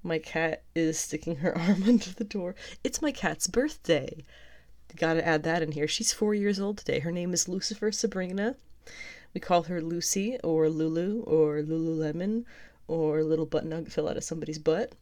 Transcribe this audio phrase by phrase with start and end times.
[0.00, 2.54] My cat is sticking her arm under the door.
[2.84, 4.24] It's my cat's birthday.
[4.96, 5.86] Gotta add that in here.
[5.86, 7.00] She's four years old today.
[7.00, 8.56] Her name is Lucifer Sabrina.
[9.34, 12.44] We call her Lucy or Lulu or Lululemon
[12.88, 14.94] or little butt nugget fell out of somebody's butt.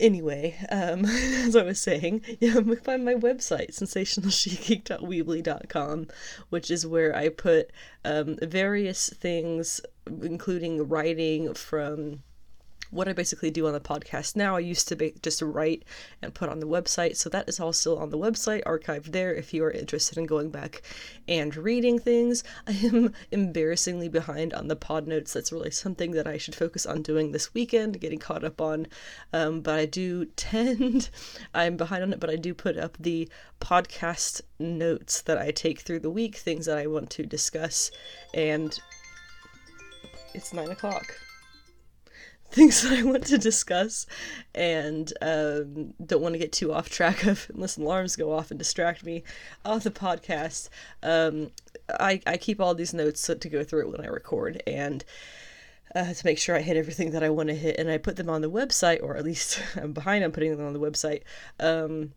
[0.00, 6.08] Anyway, um, as I was saying, yeah, find my website, sensationalshegeek.weebly.com,
[6.50, 7.70] which is where I put
[8.04, 12.22] um, various things, including writing from
[12.94, 14.54] what I basically do on the podcast now.
[14.54, 15.84] I used to be, just write
[16.22, 19.34] and put on the website, so that is all still on the website, archived there
[19.34, 20.82] if you are interested in going back
[21.26, 22.44] and reading things.
[22.66, 25.32] I am embarrassingly behind on the pod notes.
[25.32, 28.86] That's really something that I should focus on doing this weekend, getting caught up on.
[29.32, 31.10] Um, but I do tend,
[31.52, 33.28] I'm behind on it, but I do put up the
[33.60, 37.90] podcast notes that I take through the week, things that I want to discuss,
[38.32, 38.78] and
[40.32, 41.16] it's nine o'clock
[42.54, 44.06] things that I want to discuss
[44.54, 48.58] and um, don't want to get too off track of unless alarms go off and
[48.58, 49.24] distract me
[49.64, 50.68] off the podcast.
[51.02, 51.50] Um,
[51.88, 55.04] I, I keep all these notes to go through it when I record and
[55.94, 58.16] uh, to make sure I hit everything that I want to hit and I put
[58.16, 61.22] them on the website or at least I'm behind on putting them on the website.
[61.60, 62.12] Um,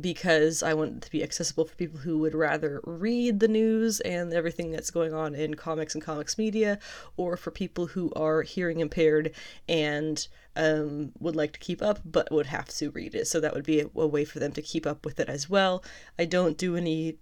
[0.00, 4.00] because I want it to be accessible for people who would rather read the news
[4.00, 6.78] and everything that's going on in comics and comics media,
[7.16, 9.32] or for people who are hearing impaired
[9.68, 10.26] and
[10.56, 13.26] um, would like to keep up but would have to read it.
[13.26, 15.50] So that would be a, a way for them to keep up with it as
[15.50, 15.84] well.
[16.18, 17.18] I don't do any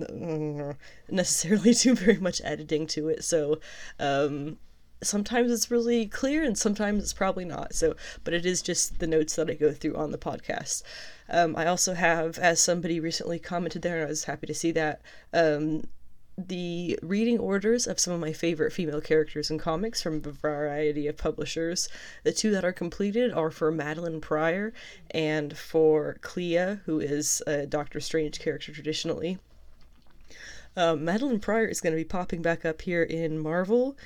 [0.00, 0.74] uh,
[1.08, 3.60] necessarily do very much editing to it, so
[3.98, 4.58] um,
[5.04, 7.74] sometimes it's really clear and sometimes it's probably not.
[7.74, 10.82] So, but it is just the notes that I go through on the podcast.
[11.28, 14.72] Um, I also have, as somebody recently commented there, and I was happy to see
[14.72, 15.00] that,
[15.32, 15.84] um,
[16.36, 21.06] the reading orders of some of my favorite female characters in comics from a variety
[21.06, 21.88] of publishers.
[22.24, 24.72] The two that are completed are for Madelyne Pryor
[25.12, 29.38] and for Clea, who is a Doctor Strange character traditionally.
[30.76, 33.96] Um, Madelyne Pryor is going to be popping back up here in Marvel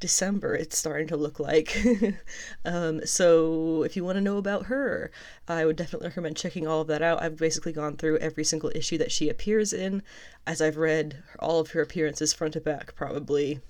[0.00, 1.76] December, it's starting to look like.
[2.64, 5.10] um, so, if you want to know about her,
[5.46, 7.22] I would definitely recommend checking all of that out.
[7.22, 10.02] I've basically gone through every single issue that she appears in,
[10.46, 13.60] as I've read all of her appearances front to back, probably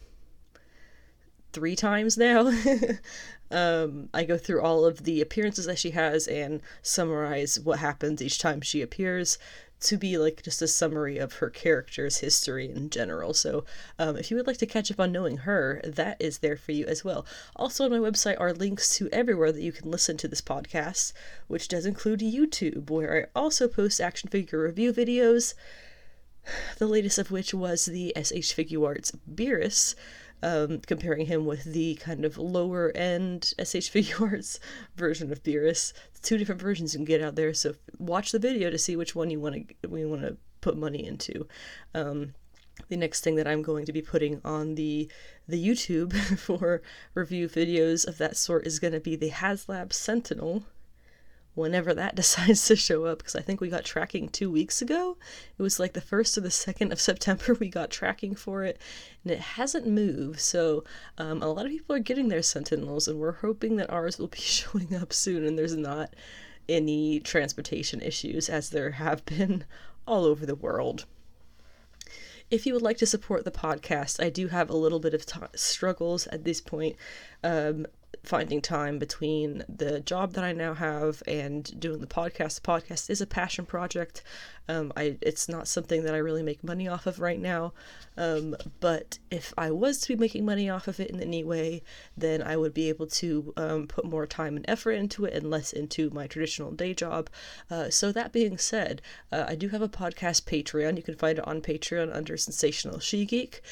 [1.52, 2.52] three times now.
[3.50, 8.22] um, I go through all of the appearances that she has and summarize what happens
[8.22, 9.38] each time she appears
[9.80, 13.32] to be like just a summary of her character's history in general.
[13.32, 13.64] So,
[13.98, 16.72] um, if you would like to catch up on knowing her, that is there for
[16.72, 17.24] you as well.
[17.56, 21.12] Also, on my website are links to everywhere that you can listen to this podcast,
[21.46, 25.54] which does include YouTube, where I also post action figure review videos.
[26.78, 29.94] The latest of which was the SH Figuarts Beerus,
[30.42, 34.58] um, comparing him with the kind of lower end SH Figuarts
[34.96, 35.92] version of Beerus.
[36.22, 39.14] Two different versions you can get out there, so watch the video to see which
[39.14, 41.46] one you want to we want to put money into.
[41.94, 42.34] Um,
[42.88, 45.10] the next thing that I'm going to be putting on the
[45.48, 46.82] the YouTube for
[47.14, 50.64] review videos of that sort is going to be the HasLab Sentinel
[51.58, 55.16] whenever that decides to show up because I think we got tracking two weeks ago.
[55.58, 58.80] It was like the first or the second of September we got tracking for it,
[59.24, 60.40] and it hasn't moved.
[60.40, 60.84] So
[61.18, 64.28] um, a lot of people are getting their Sentinels, and we're hoping that ours will
[64.28, 66.14] be showing up soon and there's not
[66.68, 69.64] any transportation issues as there have been
[70.06, 71.06] all over the world.
[72.50, 75.26] If you would like to support the podcast, I do have a little bit of
[75.26, 76.96] t- struggles at this point.
[77.44, 77.86] Um,
[78.22, 82.60] finding time between the job that I now have and doing the podcast.
[82.60, 84.22] The podcast is a passion project.
[84.68, 87.72] Um, I it's not something that I really make money off of right now.
[88.16, 91.82] Um, but if I was to be making money off of it in any way,
[92.16, 95.50] then I would be able to um, put more time and effort into it and
[95.50, 97.30] less into my traditional day job.
[97.70, 99.00] Uh, so that being said,
[99.32, 100.96] uh, I do have a podcast Patreon.
[100.96, 103.62] You can find it on Patreon under Sensational She Geek.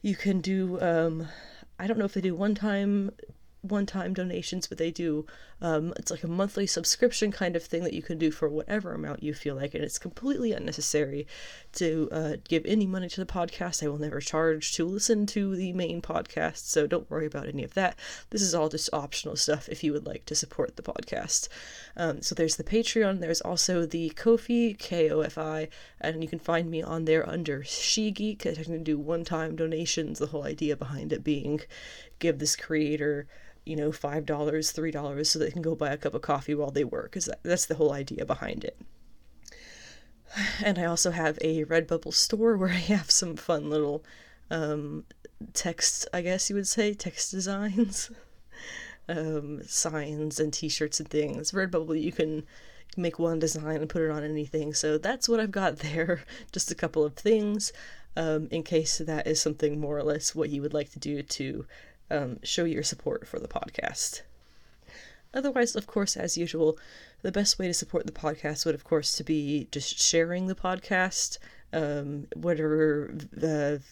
[0.00, 1.28] You can do um,
[1.78, 3.10] I don't know if they do one time
[3.64, 5.26] one-time donations but they do
[5.60, 8.92] um, it's like a monthly subscription kind of thing that you can do for whatever
[8.92, 11.26] amount you feel like and it's completely unnecessary
[11.72, 13.82] to uh, give any money to the podcast.
[13.82, 17.64] I will never charge to listen to the main podcast so don't worry about any
[17.64, 17.96] of that.
[18.30, 21.48] This is all just optional stuff if you would like to support the podcast.
[21.96, 25.68] Um, so there's the patreon there's also the kofi k-o-f-i
[26.00, 30.18] and you can find me on there under she geek i can do one-time donations
[30.18, 31.60] the whole idea behind it being
[32.18, 33.26] give this creator
[33.64, 36.84] you know, $5, $3 so they can go buy a cup of coffee while they
[36.84, 37.12] work.
[37.12, 38.78] Cause that's the whole idea behind it.
[40.64, 44.04] And I also have a Redbubble store where I have some fun little
[44.50, 45.04] um,
[45.52, 48.10] text, I guess you would say, text designs,
[49.08, 51.52] um, signs and t-shirts and things.
[51.52, 52.44] Redbubble, you can
[52.96, 54.74] make one design and put it on anything.
[54.74, 56.22] So that's what I've got there.
[56.52, 57.72] Just a couple of things
[58.16, 61.22] um, in case that is something more or less what you would like to do
[61.22, 61.66] to
[62.10, 64.22] um, show your support for the podcast.
[65.32, 66.78] Otherwise, of course, as usual,
[67.22, 70.54] the best way to support the podcast would, of course, to be just sharing the
[70.54, 71.38] podcast,
[71.72, 73.82] um, whatever the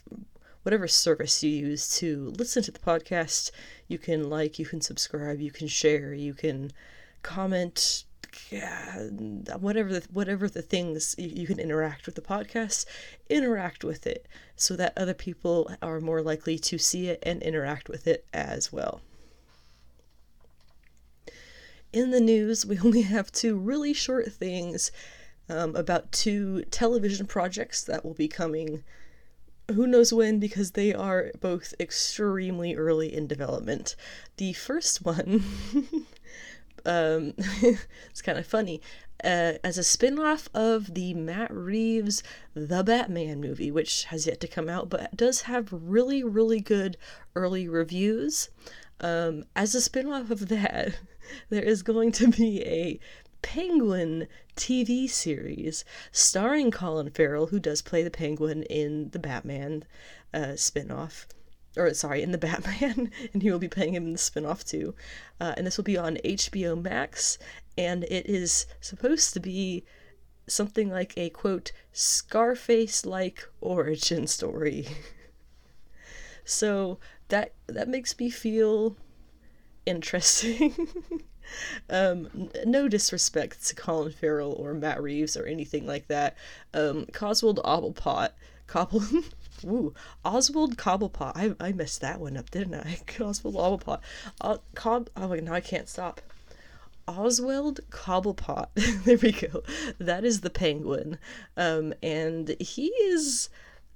[0.63, 3.51] whatever service you use to listen to the podcast.
[3.89, 6.71] You can like, you can subscribe, you can share, you can
[7.23, 8.05] comment,
[8.51, 9.09] yeah,
[9.59, 12.85] whatever the, whatever the things you can interact with the podcast,
[13.29, 14.27] interact with it
[14.57, 18.73] so that other people are more likely to see it and interact with it as
[18.73, 19.01] well.
[21.93, 24.91] In the news, we only have two really short things
[25.49, 28.85] um, about two television projects that will be coming
[29.71, 33.97] who knows when because they are both extremely early in development.
[34.37, 35.45] The first one
[36.85, 38.81] um, it's kind of funny.
[39.23, 42.25] Uh, as a spin off of the Matt Reeves
[42.55, 46.97] The Batman movie, which has yet to come out, but does have really, really good
[47.37, 48.51] early reviews.
[49.01, 50.99] Um, as a spin off of that,
[51.51, 52.99] there is going to be a
[53.43, 54.27] Penguin
[54.57, 59.85] TV series starring Colin Farrell, who does play the Penguin in the Batman
[60.35, 61.27] uh, spin off
[61.77, 64.95] or sorry, in the Batman, and he will be playing him in the spin-off too.
[65.41, 67.39] Uh, and this will be on HBO Max,
[67.77, 69.85] and it is supposed to be
[70.47, 74.87] something like a quote Scarface-like origin story.
[76.45, 76.99] so
[77.29, 78.97] that that makes me feel
[79.87, 80.75] interesting.
[81.91, 86.37] um, no disrespect to Colin Farrell or Matt Reeves or anything like that.
[86.75, 88.31] Um, Coswald Obblepot,
[88.67, 89.03] Cobble.
[89.65, 89.95] Ooh,
[90.25, 91.33] Oswald Cobblepot.
[91.35, 92.99] I, I messed that one up, didn't I?
[93.21, 94.01] Oswald Cobblepot.
[94.41, 95.11] Uh, Cob.
[95.17, 96.21] Oh, wait, now I can't stop.
[97.09, 98.69] Oswald Cobblepot.
[99.05, 99.63] there we go.
[99.99, 101.19] That is the penguin.
[101.57, 103.49] Um, and he is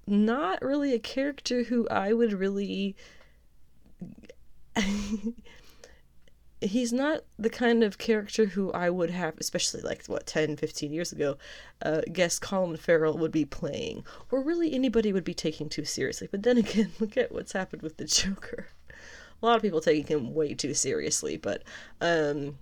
[0.07, 2.97] not really a character who I would really
[6.61, 10.93] he's not the kind of character who I would have, especially like what 10, 15
[10.93, 11.37] years ago,
[11.83, 16.29] uh, guess Colin Farrell would be playing, or really anybody would be taking too seriously.
[16.31, 18.69] But then again, look at what's happened with the Joker.
[19.43, 21.63] A lot of people taking him way too seriously, but
[22.01, 22.57] um,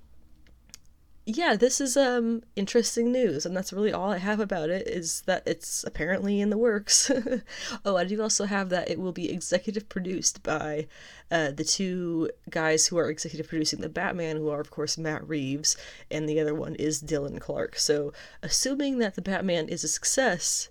[1.27, 4.87] yeah, this is um interesting news, and that's really all I have about it.
[4.87, 7.11] Is that it's apparently in the works.
[7.85, 10.87] oh, I do also have that it will be executive produced by
[11.31, 15.27] uh, the two guys who are executive producing the Batman, who are of course Matt
[15.27, 15.77] Reeves,
[16.11, 17.79] and the other one is Dylan Clark.
[17.79, 18.13] So,
[18.43, 20.69] assuming that the Batman is a success,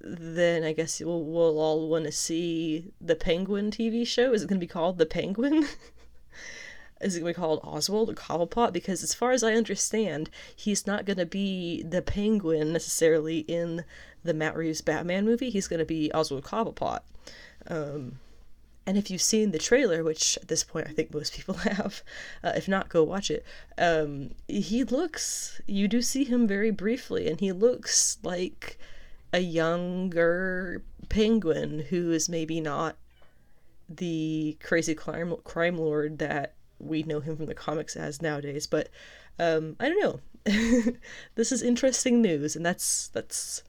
[0.00, 4.32] then I guess we'll, we'll all want to see the Penguin TV show.
[4.32, 5.66] Is it going to be called The Penguin?
[7.00, 8.72] is it going to be called Oswald Cobblepot?
[8.72, 13.84] Because as far as I understand, he's not going to be the Penguin necessarily in
[14.24, 15.50] the Matt Reeves Batman movie.
[15.50, 17.00] He's going to be Oswald Cobblepot.
[17.68, 18.18] Um,
[18.86, 22.02] And if you've seen the trailer, which at this point I think most people have,
[22.44, 23.44] uh, if not, go watch it.
[23.76, 28.78] Um, he looks, you do see him very briefly, and he looks like
[29.32, 32.96] a younger penguin who is maybe not
[33.88, 38.66] the crazy crime crime lord that we know him from the comics as nowadays.
[38.66, 38.88] But
[39.38, 40.20] um, I don't know.
[41.34, 43.62] this is interesting news, and that's that's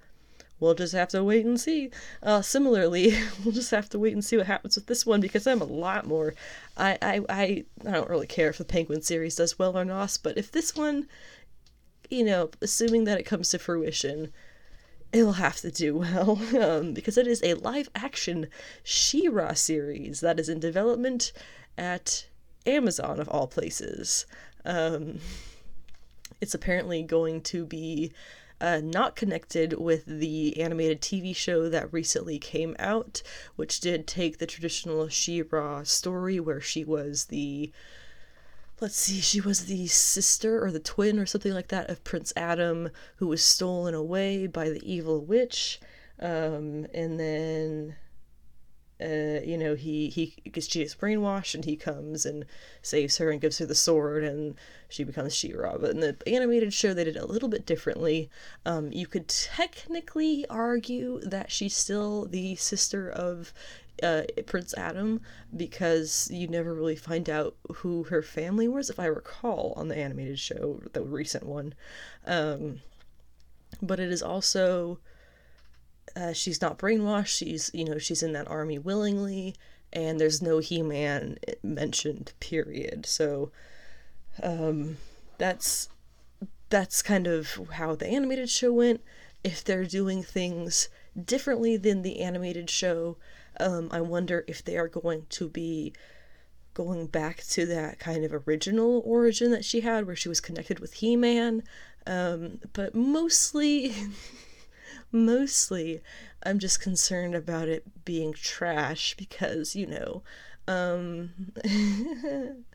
[0.59, 1.89] we'll just have to wait and see.
[2.21, 5.47] Uh, similarly, we'll just have to wait and see what happens with this one because
[5.47, 6.33] I'm a lot more.
[6.75, 10.17] I, I, I, I don't really care if the Penguin series does well or not,
[10.23, 11.07] but if this one,
[12.09, 14.33] you know, assuming that it comes to fruition,
[15.13, 18.47] it'll have to do well um, because it is a live action
[18.83, 21.31] She-Ra series that is in development
[21.77, 22.25] at
[22.67, 24.25] Amazon of all places.
[24.65, 25.19] Um,
[26.41, 28.11] it's apparently going to be
[28.59, 33.21] uh, not connected with the animated TV show that recently came out,
[33.55, 37.71] which did take the traditional She-Ra story where she was the
[38.79, 42.31] let's see, she was the sister or the twin or something like that of Prince
[42.35, 45.79] Adam, who was stolen away by the evil witch.
[46.19, 47.95] Um, and then
[49.01, 52.45] uh, you know, he he gets she gets brainwashed and he comes and
[52.81, 54.55] saves her and gives her the sword and
[54.89, 55.77] she becomes She-Ra.
[55.77, 58.29] But in the animated show, they did it a little bit differently.
[58.65, 63.53] Um, you could technically argue that she's still the sister of
[64.01, 65.21] uh, Prince Adam
[65.55, 69.97] because you never really find out who her family was, if I recall, on the
[69.97, 71.73] animated show, the recent one.
[72.25, 72.81] Um,
[73.81, 74.99] but it is also
[76.17, 77.37] uh, she's not brainwashed.
[77.37, 79.55] She's you know she's in that army willingly,
[79.93, 82.33] and there's no He-Man mentioned.
[82.39, 83.05] Period.
[83.05, 83.51] So,
[84.41, 84.97] um,
[85.37, 85.89] that's
[86.69, 89.01] that's kind of how the animated show went.
[89.43, 90.89] If they're doing things
[91.23, 93.17] differently than the animated show,
[93.59, 95.93] um, I wonder if they are going to be
[96.73, 100.79] going back to that kind of original origin that she had, where she was connected
[100.79, 101.61] with He Man.
[102.07, 103.93] Um, but mostly.
[105.11, 106.01] mostly
[106.43, 110.23] I'm just concerned about it being trash because, you know,
[110.67, 111.31] um,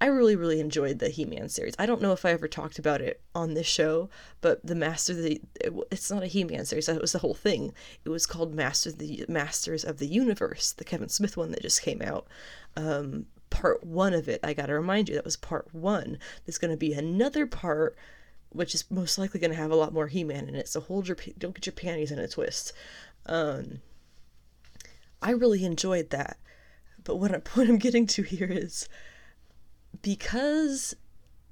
[0.00, 1.74] I really, really enjoyed the He Man series.
[1.78, 4.10] I don't know if I ever talked about it on this show,
[4.42, 6.86] but the Master the it, it's not a He Man series.
[6.86, 7.72] That was the whole thing.
[8.04, 11.82] It was called Master the Masters of the Universe, the Kevin Smith one that just
[11.82, 12.26] came out.
[12.76, 14.40] Um, part one of it.
[14.42, 16.18] I got to remind you that was part one.
[16.44, 17.96] There's to be another part
[18.50, 20.68] which is most likely going to have a lot more He-Man in it.
[20.68, 22.72] So hold your don't get your panties in a twist.
[23.26, 23.80] Um,
[25.20, 26.38] I really enjoyed that,
[27.02, 28.88] but what, I, what I'm getting to here is
[30.02, 30.94] because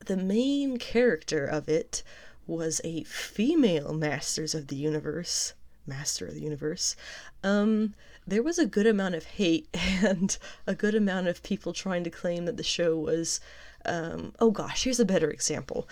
[0.05, 2.03] the main character of it
[2.47, 5.55] was a female Masters of the Universe,
[5.87, 6.95] Master of the Universe.
[7.43, 7.95] Um,
[8.27, 9.69] there was a good amount of hate
[10.03, 10.37] and
[10.67, 13.41] a good amount of people trying to claim that the show was
[13.87, 15.89] um, oh gosh, here's a better example.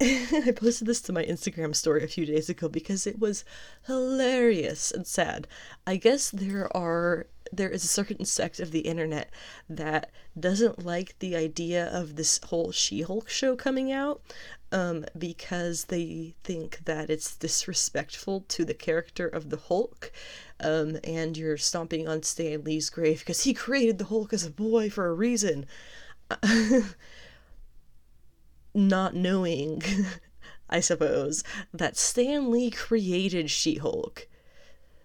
[0.02, 3.44] I posted this to my Instagram story a few days ago because it was
[3.86, 5.46] hilarious and sad.
[5.86, 9.30] I guess there are there is a certain sect of the internet
[9.68, 14.22] that doesn't like the idea of this whole She-Hulk show coming out
[14.72, 20.12] um, because they think that it's disrespectful to the character of the Hulk.
[20.60, 24.50] Um, and you're stomping on Stan Lee's grave because he created the Hulk as a
[24.50, 25.66] boy for a reason.
[28.74, 29.82] not knowing,
[30.70, 34.28] I suppose, that Stan Lee created She Hulk.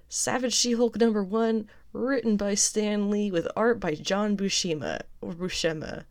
[0.10, 5.34] Savage She Hulk number one, written by Stan Lee with art by John Buscema or
[5.34, 6.06] Buscema.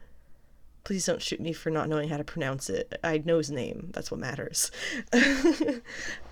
[0.83, 2.99] Please don't shoot me for not knowing how to pronounce it.
[3.03, 3.91] I know his name.
[3.95, 4.71] That's what matters.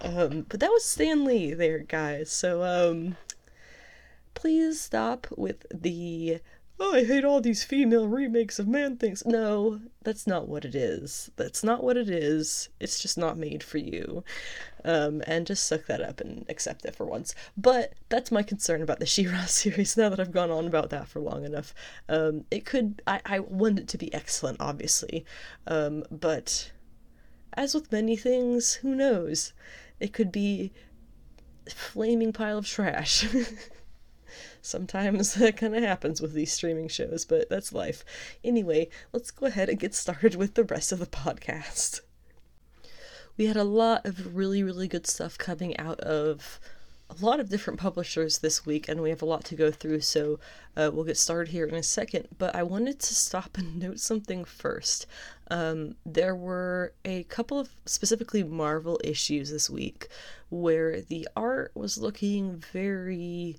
[0.03, 2.31] um, but that was Stan Lee there, guys.
[2.31, 3.17] So um,
[4.35, 6.41] please stop with the
[6.81, 9.25] oh, I hate all these female remakes of Man Things.
[9.25, 11.31] No, that's not what it is.
[11.37, 12.69] That's not what it is.
[12.81, 14.25] It's just not made for you.
[14.85, 17.35] Um, and just suck that up and accept it for once.
[17.57, 21.09] But that's my concern about the She-Ra series now that I've gone on about that
[21.09, 21.75] for long enough.
[22.09, 25.25] Um, it could, I, I want it to be excellent, obviously.
[25.67, 26.73] Um, but
[27.55, 29.53] as with many things, who knows?
[30.01, 30.73] It could be
[31.69, 33.27] flaming pile of trash.
[34.63, 38.05] Sometimes that kind of happens with these streaming shows, but that's life.
[38.43, 42.01] Anyway, let's go ahead and get started with the rest of the podcast.
[43.37, 46.61] We had a lot of really, really good stuff coming out of
[47.21, 50.01] a lot of different publishers this week, and we have a lot to go through,
[50.01, 50.39] so
[50.77, 52.29] uh, we'll get started here in a second.
[52.39, 55.07] But I wanted to stop and note something first.
[55.51, 60.09] Um, there were a couple of specifically Marvel issues this week
[60.51, 63.59] where the art was looking very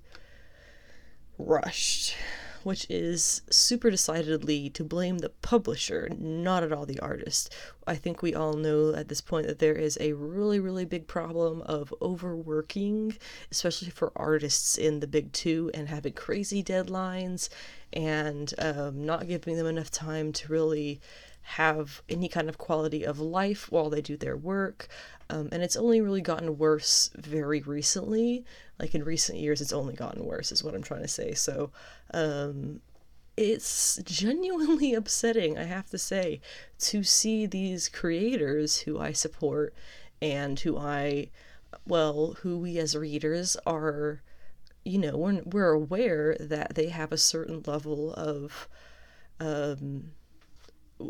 [1.38, 2.16] rushed,
[2.63, 7.54] which is super decidedly to blame the publisher, not at all the artist.
[7.86, 11.08] I think we all know at this point that there is a really, really big
[11.08, 13.18] problem of overworking,
[13.52, 17.50] especially for artists in the big two, and having crazy deadlines
[17.92, 21.02] and um, not giving them enough time to really
[21.44, 24.88] have any kind of quality of life while they do their work.
[25.30, 28.46] Um, and it's only really gotten worse very recently.
[28.80, 31.34] Like in recent years, it's only gotten worse, is what I'm trying to say.
[31.34, 31.72] So,
[32.13, 32.82] um,
[33.36, 36.42] it's genuinely upsetting, I have to say,
[36.80, 39.74] to see these creators who I support
[40.22, 41.30] and who I,
[41.88, 44.22] well, who we as readers are,
[44.86, 48.68] you know, we're, we're aware that they have a certain level of,
[49.39, 50.12] um,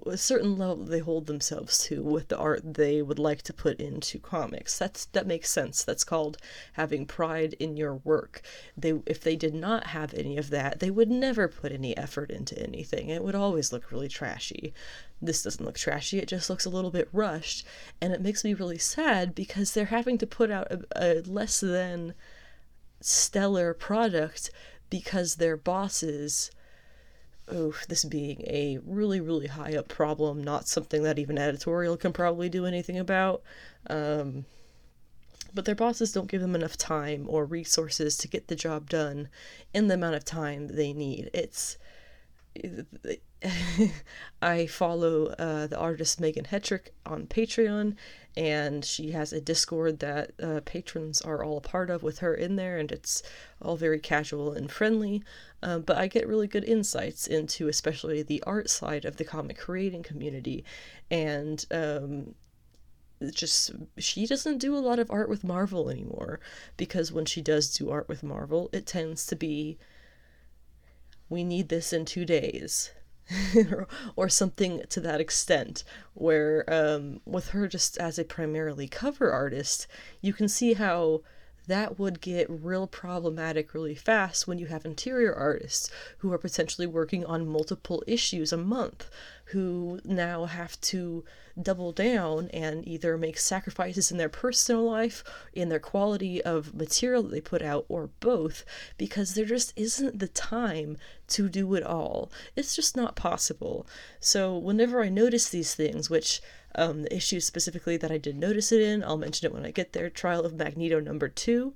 [0.08, 3.80] a certain level they hold themselves to with the art they would like to put
[3.80, 4.78] into comics.
[4.78, 5.84] That's that makes sense.
[5.84, 6.38] That's called
[6.74, 8.42] having pride in your work.
[8.78, 12.32] They if they did not have any of that, they would never put any effort
[12.32, 13.10] into anything.
[13.10, 14.74] It would always look really trashy.
[15.22, 16.20] This doesn't look trashy.
[16.20, 17.66] It just looks a little bit rushed,
[18.02, 21.60] and it makes me really sad because they're having to put out a, a less
[21.60, 22.14] than
[23.02, 24.50] stellar product
[24.90, 26.52] because their bosses
[27.48, 32.14] oh, this being a really, really high up problem, not something that even editorial can
[32.14, 33.42] probably do anything about.
[33.90, 34.46] Um,
[35.54, 39.30] but their bosses don't give them enough time or resources to get the job done
[39.74, 41.30] in the amount of time they need.
[41.34, 41.78] It's.
[44.42, 47.96] I follow uh, the artist Megan Hetrick on Patreon,
[48.36, 52.34] and she has a Discord that uh, patrons are all a part of with her
[52.34, 53.24] in there, and it's
[53.62, 55.24] all very casual and friendly.
[55.62, 59.58] Um, but I get really good insights into especially the art side of the comic
[59.58, 60.64] creating community.
[61.10, 62.36] And um,
[63.32, 66.40] just she doesn't do a lot of art with Marvel anymore
[66.76, 69.78] because when she does do art with Marvel, it tends to be
[71.30, 72.92] we need this in two days.
[74.18, 79.88] or something to that extent, where um, with her just as a primarily cover artist,
[80.22, 81.22] you can see how
[81.68, 86.88] that would get real problematic really fast when you have interior artists who are potentially
[86.88, 89.10] working on multiple issues a month
[89.46, 91.24] who now have to
[91.62, 97.24] double down and either make sacrifices in their personal life, in their quality of material
[97.24, 98.66] that they put out, or both,
[98.98, 102.32] because there just isn't the time to do it all.
[102.56, 103.88] It's just not possible.
[104.20, 106.42] So, whenever I notice these things, which
[106.76, 109.72] um, the issue specifically that I did notice it in, I'll mention it when I
[109.72, 111.74] get there Trial of Magneto number two.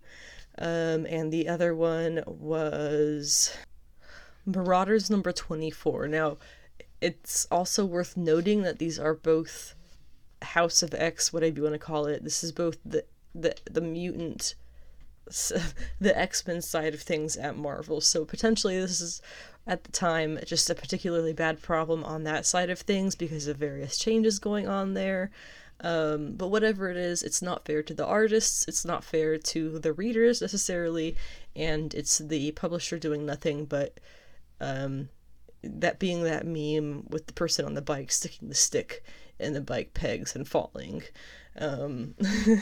[0.60, 3.56] Um, and the other one was
[4.46, 6.08] Marauders number 24.
[6.08, 6.38] Now,
[7.02, 9.76] it's also worth noting that these are both
[10.42, 12.24] House of X, whatever you want to call it.
[12.24, 14.56] This is both the the the mutant,
[15.26, 18.02] the X Men side of things at Marvel.
[18.02, 19.22] So potentially this is
[19.66, 23.58] at the time just a particularly bad problem on that side of things because of
[23.58, 25.32] various changes going on there.
[25.80, 29.78] Um, but whatever it is, it's not fair to the artists, it's not fair to
[29.78, 31.16] the readers necessarily,
[31.56, 34.00] and it's the publisher doing nothing but
[34.60, 35.10] um,
[35.64, 39.04] that being that meme with the person on the bike sticking the stick
[39.40, 41.04] in the bike pegs and falling.
[41.58, 42.16] Um,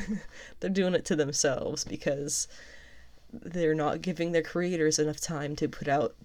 [0.59, 2.47] they're doing it to themselves because
[3.31, 6.15] they're not giving their creators enough time to put out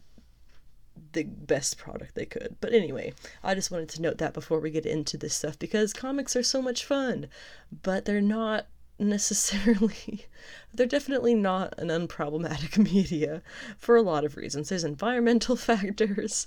[1.12, 2.56] the best product they could.
[2.60, 5.92] But anyway, I just wanted to note that before we get into this stuff because
[5.92, 7.28] comics are so much fun,
[7.82, 8.66] but they're not
[9.00, 10.26] necessarily
[10.74, 13.42] they're definitely not an unproblematic media
[13.78, 14.68] for a lot of reasons.
[14.68, 16.46] There's environmental factors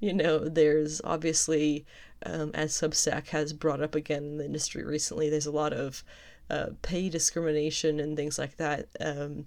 [0.00, 1.84] you know there's obviously
[2.26, 6.04] um, as substack has brought up again in the industry recently there's a lot of
[6.50, 9.46] uh, pay discrimination and things like that um,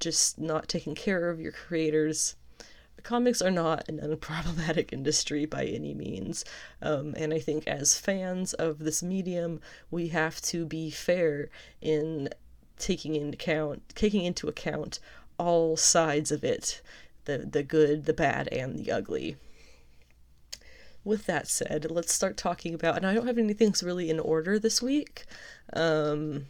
[0.00, 2.36] just not taking care of your creators
[3.02, 6.44] comics are not an unproblematic industry by any means.
[6.82, 11.48] Um, and I think as fans of this medium, we have to be fair
[11.80, 12.28] in
[12.78, 15.00] taking into account taking into account
[15.38, 16.80] all sides of it,
[17.24, 19.36] the the good, the bad, and the ugly.
[21.04, 24.58] With that said, let's start talking about, and I don't have anything really in order
[24.58, 25.24] this week.
[25.72, 26.46] Um,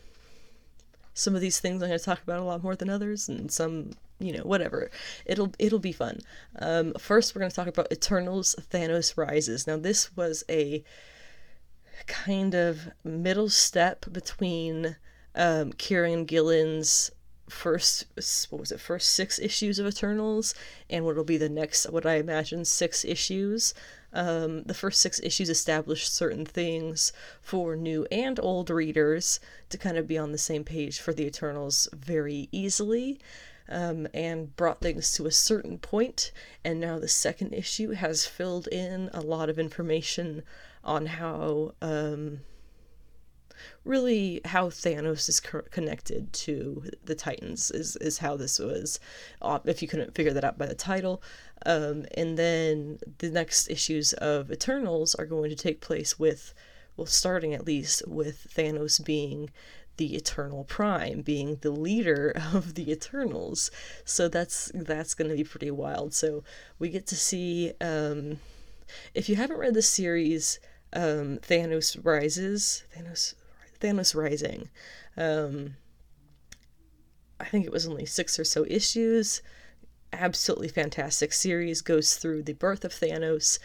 [1.14, 3.52] some of these things I'm going to talk about a lot more than others, and
[3.52, 4.90] some you know, whatever.
[5.24, 6.20] It'll it'll be fun.
[6.59, 9.66] Um, first, we're going to talk about Eternals: Thanos Rises.
[9.66, 10.83] Now, this was a
[12.07, 14.96] kind of middle step between
[15.35, 17.11] um, Kieron Gillen's
[17.48, 18.04] first
[18.50, 20.54] what was it first six issues of Eternals
[20.90, 23.74] and what'll be the next what I imagine six issues.
[24.12, 29.96] Um, the first six issues established certain things for new and old readers to kind
[29.98, 33.20] of be on the same page for the Eternals very easily.
[33.68, 36.33] Um, and brought things to a certain point.
[36.64, 40.42] And now the second issue has filled in a lot of information
[40.85, 41.72] on how.
[41.83, 42.40] Um,
[43.85, 49.00] really how Thanos is co- connected to the Titans is, is how this was,
[49.42, 51.22] uh, if you couldn't figure that out by the title.
[51.66, 56.54] Um, and then the next issues of Eternals are going to take place with,
[56.96, 59.50] well, starting at least with Thanos being
[59.98, 63.70] the Eternal Prime, being the leader of the Eternals.
[64.04, 66.14] So that's that's going to be pretty wild.
[66.14, 66.42] So
[66.78, 67.72] we get to see.
[67.80, 68.38] Um,
[69.14, 70.58] if you haven't read the series,
[70.94, 73.34] um, Thanos Rises, Thanos
[73.80, 74.70] Thanos Rising.
[75.16, 75.76] Um,
[77.40, 79.42] I think it was only six or so issues.
[80.12, 81.82] Absolutely fantastic series.
[81.82, 83.58] Goes through the birth of Thanos,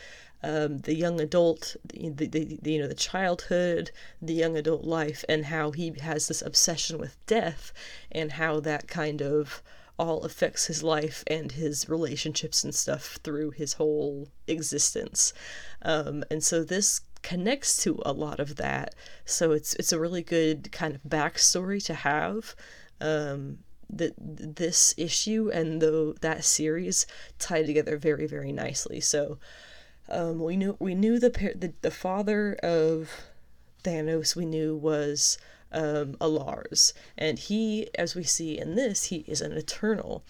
[0.43, 5.23] um, the young adult, the, the, the, you know the childhood, the young adult life,
[5.29, 7.71] and how he has this obsession with death,
[8.11, 9.63] and how that kind of
[9.97, 15.33] all affects his life and his relationships and stuff through his whole existence.
[15.83, 18.95] Um, and so this connects to a lot of that.
[19.25, 22.55] So it's it's a really good kind of backstory to have.
[22.99, 27.05] Um, that this issue and though that series
[27.37, 28.99] tie together very very nicely.
[28.99, 29.37] So
[30.13, 33.09] um, we knew we knew the, the the father of
[33.83, 35.37] Thanos we knew was
[35.71, 40.23] um, A'Lars, and he, as we see in this, he is an Eternal.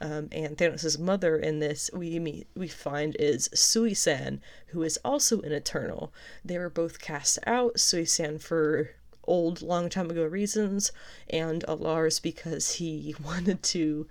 [0.00, 5.40] Um, and Thanos' mother in this we meet we find is Sui-San, who is also
[5.40, 6.12] an Eternal.
[6.44, 7.80] They were both cast out.
[7.80, 8.90] Sui-San for
[9.24, 10.92] old, long time ago reasons,
[11.28, 14.06] and A'Lars because he wanted to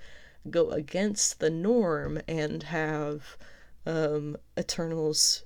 [0.49, 3.37] go against the norm and have
[3.87, 5.43] um, Eternals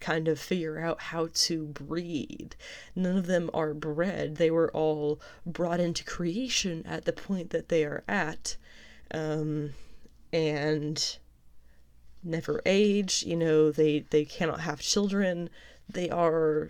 [0.00, 2.56] kind of figure out how to breed.
[2.94, 4.36] None of them are bred.
[4.36, 8.56] They were all brought into creation at the point that they are at
[9.12, 9.70] um,
[10.32, 11.16] and
[12.24, 13.22] never age.
[13.24, 15.48] You know, they they cannot have children.
[15.88, 16.68] They are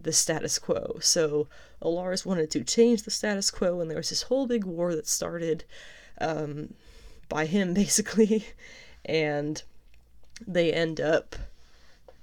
[0.00, 0.98] the status quo.
[1.00, 1.48] So
[1.82, 5.08] A'Lars wanted to change the status quo, and there was this whole big war that
[5.08, 5.64] started
[6.20, 6.74] um,
[7.28, 8.46] by him, basically,
[9.04, 9.62] and
[10.46, 11.36] they end up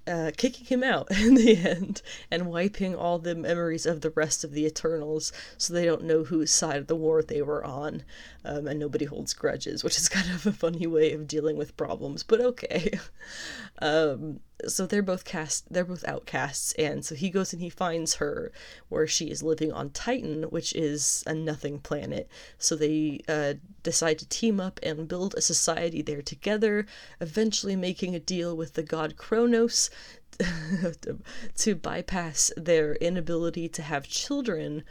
[0.08, 4.44] uh, kicking him out in the end and wiping all the memories of the rest
[4.44, 8.04] of the Eternals so they don't know whose side of the war they were on.
[8.44, 11.78] Um, and nobody holds grudges, which is kind of a funny way of dealing with
[11.78, 12.92] problems, but okay.
[13.82, 18.16] um, so they're both cast they're both outcasts and so he goes and he finds
[18.16, 18.52] her
[18.90, 22.30] where she is living on titan which is a nothing planet.
[22.58, 26.86] So they uh, decide to team up and build a society there together
[27.20, 29.90] eventually making a deal with the god kronos
[31.56, 34.84] to, bypass their inability to have children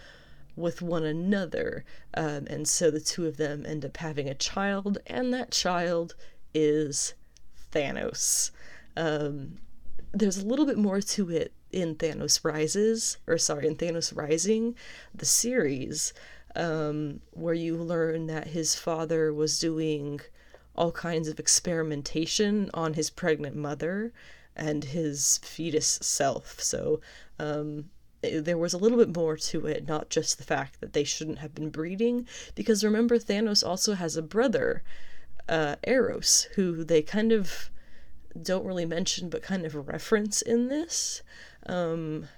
[0.57, 1.85] with one another.
[2.14, 6.14] Um, and so the two of them end up having a child and that child
[6.55, 7.14] is
[7.72, 8.50] thanos
[8.96, 9.59] um,
[10.12, 14.76] there's a little bit more to it in Thanos Rises, or sorry, in Thanos Rising,
[15.14, 16.14] the series,
[16.54, 20.20] um, where you learn that his father was doing
[20.76, 24.12] all kinds of experimentation on his pregnant mother
[24.57, 26.61] and his fetus self.
[26.61, 27.00] So
[27.38, 27.87] um,
[28.22, 31.38] there was a little bit more to it, not just the fact that they shouldn't
[31.38, 32.26] have been breeding.
[32.54, 34.83] Because remember, Thanos also has a brother,
[35.48, 37.70] uh, Eros, who they kind of
[38.40, 41.23] don't really mention but kind of reference in this.
[41.66, 42.29] Um,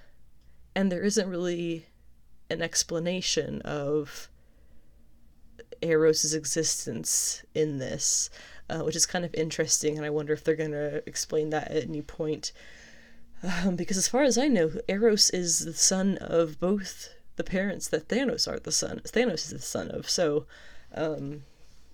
[0.75, 1.87] and there isn't really
[2.49, 4.29] an explanation of
[5.81, 8.29] Eros's existence in this,
[8.69, 11.71] uh, which is kind of interesting, and I wonder if they're going to explain that
[11.71, 12.51] at any point.
[13.43, 17.87] Um, because as far as I know, Eros is the son of both the parents
[17.89, 19.01] that Thanos are the son.
[19.05, 20.09] Thanos is the son of.
[20.09, 20.47] So,
[20.93, 21.43] um,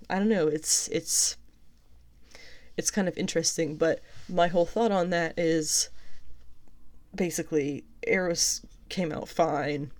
[0.09, 0.47] I don't know.
[0.47, 1.37] It's it's
[2.77, 3.75] it's kind of interesting.
[3.75, 5.89] But my whole thought on that is
[7.15, 9.91] basically Eros came out fine,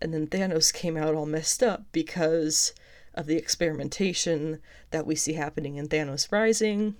[0.00, 2.72] and then Thanos came out all messed up because
[3.14, 4.60] of the experimentation
[4.90, 6.94] that we see happening in Thanos Rising.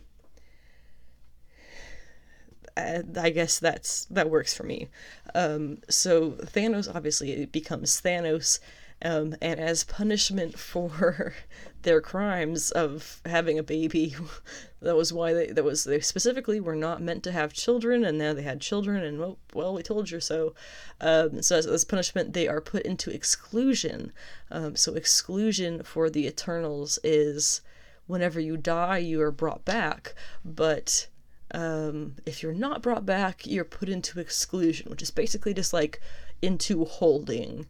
[2.76, 4.88] I guess that's that works for me.
[5.34, 8.60] Um, so Thanos obviously becomes Thanos,
[9.02, 11.34] um, and as punishment for
[11.82, 14.16] their crimes of having a baby,
[14.82, 18.18] that was why they that was they specifically were not meant to have children, and
[18.18, 20.54] now they had children, and well, well we told you so.
[21.00, 24.12] Um, so as, as punishment, they are put into exclusion.
[24.50, 27.60] Um, so exclusion for the Eternals is
[28.06, 31.06] whenever you die, you are brought back, but
[31.52, 36.00] um, if you're not brought back, you're put into exclusion, which is basically just like
[36.42, 37.66] into holding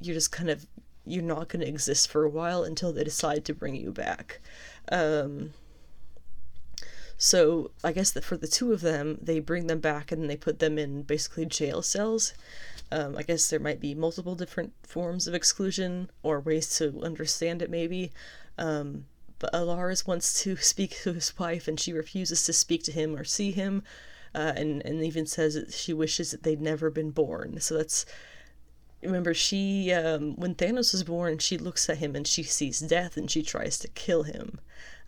[0.00, 0.66] you're just kind of
[1.04, 4.40] you're not going to exist for a while until they decide to bring you back.
[4.90, 5.52] Um,
[7.18, 10.36] so I guess that for the two of them, they bring them back and they
[10.36, 12.34] put them in basically jail cells.
[12.92, 17.62] Um, I guess there might be multiple different forms of exclusion or ways to understand
[17.62, 18.12] it, maybe.
[18.58, 19.06] Um,
[19.38, 23.16] but A'Lars wants to speak to his wife and she refuses to speak to him
[23.16, 23.82] or see him,
[24.34, 27.60] uh, and, and even says that she wishes that they'd never been born.
[27.60, 28.04] So that's.
[29.02, 33.16] Remember, she, um, when Thanos was born, she looks at him and she sees death
[33.16, 34.58] and she tries to kill him.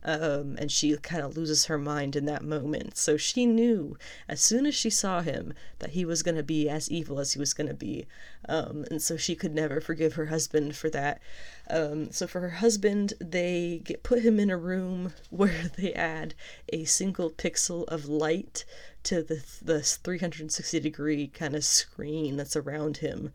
[0.05, 2.96] Um, and she kind of loses her mind in that moment.
[2.96, 3.98] So she knew
[4.29, 7.33] as soon as she saw him that he was going to be as evil as
[7.33, 8.07] he was going to be.
[8.48, 11.20] Um, and so she could never forgive her husband for that.
[11.68, 16.35] Um, so for her husband, they get put him in a room where they add
[16.72, 18.64] a single pixel of light
[19.03, 23.33] to the the 360 degree kind of screen that's around him.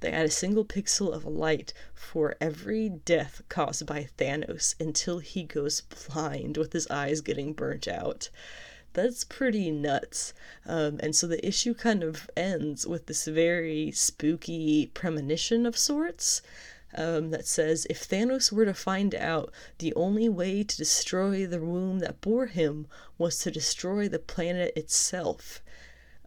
[0.00, 5.42] They add a single pixel of light for every death caused by Thanos until he
[5.42, 8.28] goes blind with his eyes getting burnt out.
[8.92, 10.32] That's pretty nuts.
[10.64, 16.42] Um, and so the issue kind of ends with this very spooky premonition of sorts.
[16.94, 21.60] Um, that says if Thanos were to find out the only way to destroy the
[21.60, 22.86] womb that bore him
[23.18, 25.62] was to destroy the planet itself.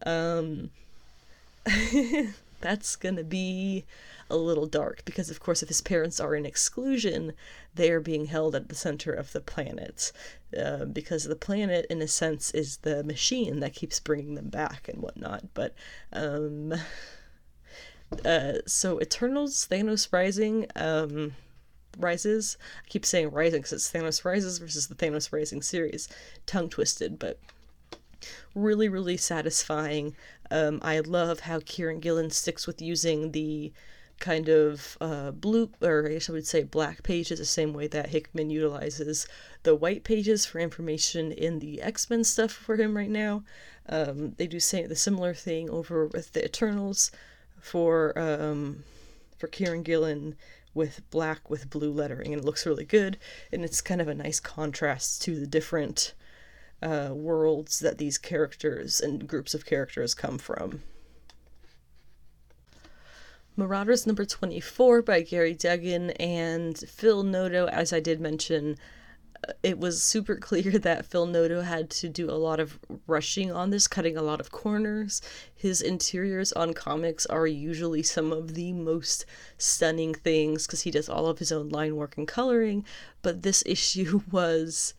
[0.06, 0.70] Um,
[2.60, 3.84] that's gonna be
[4.28, 7.32] a little dark because of course if his parents are in exclusion
[7.74, 10.12] they are being held at the center of the planet.
[10.56, 14.88] Uh, because the planet in a sense is the machine that keeps bringing them back
[14.88, 15.74] and whatnot but
[16.12, 16.74] um
[18.24, 21.32] uh so eternals thanos rising um
[21.98, 26.08] rises i keep saying rising because it's thanos rises versus the thanos rising series
[26.46, 27.38] tongue twisted but
[28.54, 30.14] really really satisfying
[30.50, 33.72] um, I love how Kieron Gillen sticks with using the
[34.18, 37.86] kind of uh, blue, or I guess I would say black pages, the same way
[37.88, 39.26] that Hickman utilizes
[39.62, 43.42] the white pages for information in the X Men stuff for him right now.
[43.88, 47.10] Um, they do say the similar thing over with the Eternals
[47.60, 48.84] for um,
[49.38, 50.36] for Kieron Gillen
[50.74, 53.18] with black with blue lettering, and it looks really good.
[53.50, 56.14] And it's kind of a nice contrast to the different
[56.82, 60.82] uh, worlds that these characters and groups of characters come from.
[63.56, 68.78] Marauders number 24 by Gerry Duggan and Phil Noto, as I did mention,
[69.46, 73.52] uh, it was super clear that Phil Noto had to do a lot of rushing
[73.52, 75.20] on this, cutting a lot of corners.
[75.54, 79.26] His interiors on comics are usually some of the most
[79.58, 82.86] stunning things because he does all of his own line work and coloring,
[83.20, 84.94] but this issue was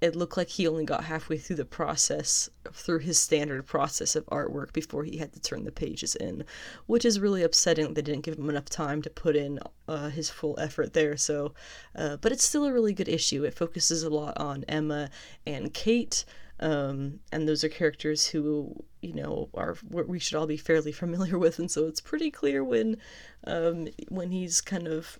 [0.00, 4.26] it looked like he only got halfway through the process through his standard process of
[4.26, 6.44] artwork before he had to turn the pages in
[6.86, 7.94] which is really upsetting.
[7.94, 9.58] They didn't give him enough time to put in
[9.88, 11.16] uh, his full effort there.
[11.16, 11.54] So
[11.96, 13.44] uh, but it's still a really good issue.
[13.44, 15.10] It focuses a lot on emma
[15.46, 16.24] and kate
[16.60, 21.38] um, and those are characters who you know are we should all be fairly familiar
[21.38, 21.58] with.
[21.58, 22.96] And so it's pretty clear when
[23.44, 25.18] um, when he's kind of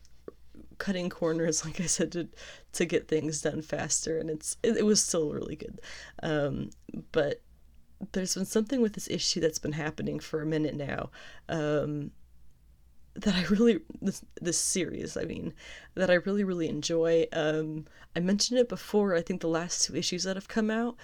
[0.79, 2.29] cutting corners, like I said, to
[2.73, 5.81] to get things done faster, and it's it, it was still really good.
[6.23, 6.71] Um,
[7.13, 7.43] but
[8.13, 11.11] there's been something with this issue that's been happening for a minute now.
[11.49, 12.13] Um,
[13.15, 15.53] that I really this this series, I mean,
[15.95, 17.27] that I really really enjoy.
[17.33, 19.15] Um, I mentioned it before.
[19.15, 20.97] I think the last two issues that have come out,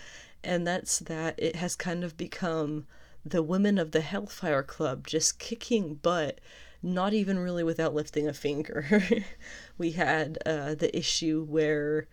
[0.43, 2.87] and that's that it has kind of become
[3.25, 6.41] the women of the Hellfire Club just kicking butt
[6.85, 9.03] not even really without lifting a finger.
[9.79, 12.07] we had uh, the issue where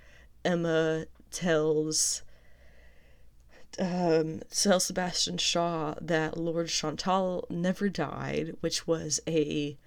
[0.46, 2.24] Emma tells
[3.80, 9.78] um, tells Sebastian Shaw that Lourdes Chantel never died, which was a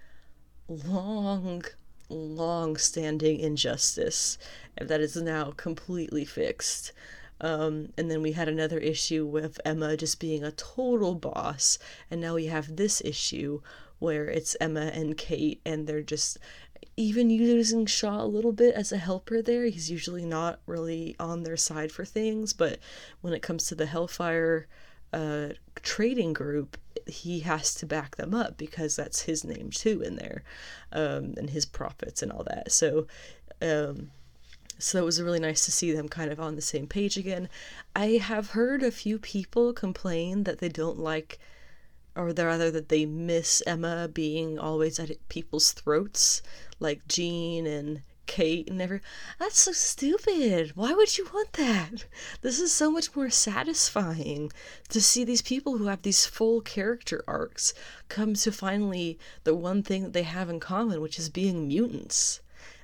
[0.69, 1.65] long,
[2.09, 4.39] long standing injustice
[4.81, 6.93] that is now completely fixed.
[7.41, 11.79] Um, and then we had another issue with Emma just being a total boss,
[12.11, 13.61] and now we have this issue
[14.05, 16.39] where it's Emma and Kate, and they're just
[16.97, 19.65] even using Shaw a little bit as a helper there.
[19.65, 22.79] He's usually not really on their side for things, but
[23.23, 24.67] when it comes to the Hellfire
[25.13, 25.49] uh,
[25.83, 30.43] trading group, he has to back them up because that's his name too in there,
[30.93, 32.71] um, and his profits and all that.
[32.71, 33.07] So,
[33.61, 34.11] um,
[34.79, 37.49] so it was really nice to see them kind of on the same page again.
[37.97, 41.39] I have heard a few people complain that they don't like
[42.17, 46.43] or rather that they miss Emma being always at people's throats,
[46.79, 49.01] like Jean and Kate and every
[49.39, 50.73] that's so stupid.
[50.75, 52.07] Why would you want that?
[52.41, 54.51] This is so much more satisfying
[54.89, 57.75] to see these people who have these full character arcs
[58.09, 62.41] come to finally the one thing that they have in common, which is being mutants.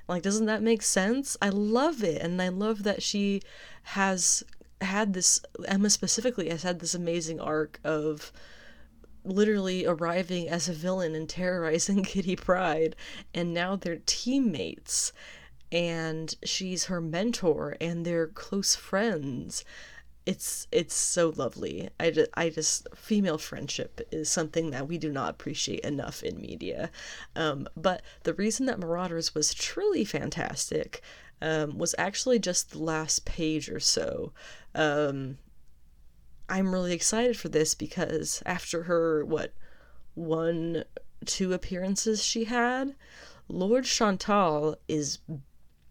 [0.07, 1.37] Like, doesn't that make sense?
[1.41, 3.41] I love it, and I love that she
[3.83, 4.43] has
[4.81, 5.41] had this.
[5.67, 8.31] Emma specifically has had this amazing arc of
[9.23, 12.95] literally arriving as a villain and terrorizing Kitty Pryde,
[13.33, 15.13] and now they're teammates,
[15.71, 19.63] and she's her mentor, and they're close friends.
[20.25, 21.89] It's it's so lovely.
[21.99, 26.39] I just, I just female friendship is something that we do not appreciate enough in
[26.39, 26.91] media.
[27.35, 31.01] Um, but the reason that Marauders was truly fantastic
[31.41, 34.31] um, was actually just the last page or so.
[34.75, 35.37] Um,
[36.51, 39.53] I'm really excited for this because after her, what,
[40.15, 40.83] one,
[41.25, 42.93] two appearances she had,
[43.47, 45.19] Lourdes Chantel is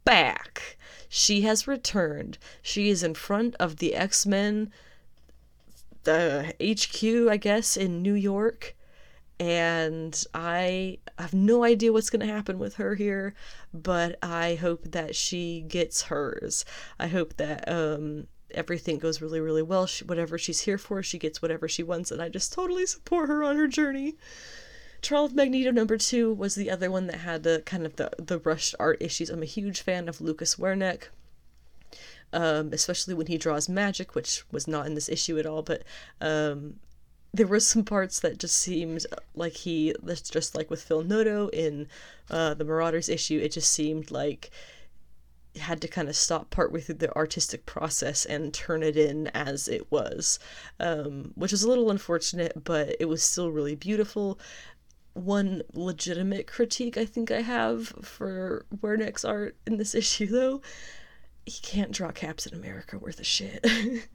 [0.04, 0.76] back.
[1.08, 2.36] She has returned.
[2.60, 4.70] She is in front of the X Men,
[6.04, 8.76] the HQ, I guess, in New York.
[9.38, 13.34] And I have no idea what's going to happen with her here,
[13.72, 16.66] but I hope that she gets hers.
[16.98, 19.86] I hope that um, everything goes really, really well.
[19.86, 23.28] She, whatever she's here for, she gets whatever she wants, and I just totally support
[23.28, 24.16] her on her journey.
[25.02, 28.10] Trial of Magneto number two was the other one that had the kind of the,
[28.18, 29.30] the rushed art issues.
[29.30, 31.04] I'm a huge fan of Lucas Werneck.
[32.32, 35.82] Um, especially when he draws magic, which was not in this issue at all, but
[36.20, 36.76] um,
[37.34, 39.94] there were some parts that just seemed like he,
[40.30, 41.88] just like with Phil Noto in
[42.30, 44.50] uh, the Marauders issue, it just seemed like
[45.56, 49.68] had to kind of stop part with the artistic process and turn it in as
[49.68, 50.38] it was,
[50.78, 54.38] um, which was a little unfortunate, but it was still really beautiful.
[55.14, 60.62] One legitimate critique I think I have for Werneck's art in this issue, though,
[61.46, 63.66] he can't draw Captain America worth a shit.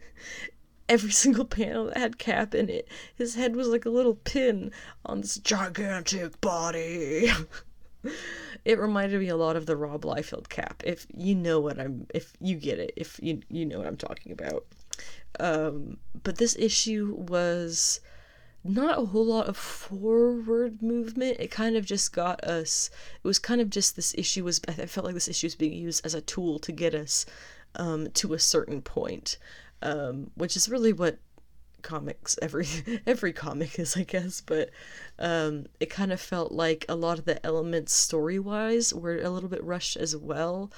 [0.88, 4.72] Every single panel that had Cap in it, his head was like a little pin
[5.06, 7.30] on this gigantic body.
[8.66, 10.84] it reminded me a lot of the Rob Liefeld cap.
[10.86, 13.98] If you know what I'm, if you get it, if you you know what I'm
[13.98, 14.66] talking about.
[15.40, 18.00] Um, but this issue was
[18.64, 21.38] not a whole lot of forward movement.
[21.40, 22.90] It kind of just got us.
[23.24, 24.60] It was kind of just this issue was.
[24.68, 27.26] I felt like this issue was being used as a tool to get us
[27.76, 29.38] um, to a certain point,
[29.82, 31.20] um, which is really what
[31.86, 32.68] comics every
[33.08, 34.72] every comic is i guess but
[35.20, 39.30] um it kind of felt like a lot of the elements story wise were a
[39.30, 40.72] little bit rushed as well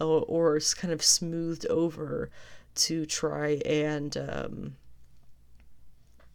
[0.00, 2.28] or, or kind of smoothed over
[2.74, 4.76] to try and um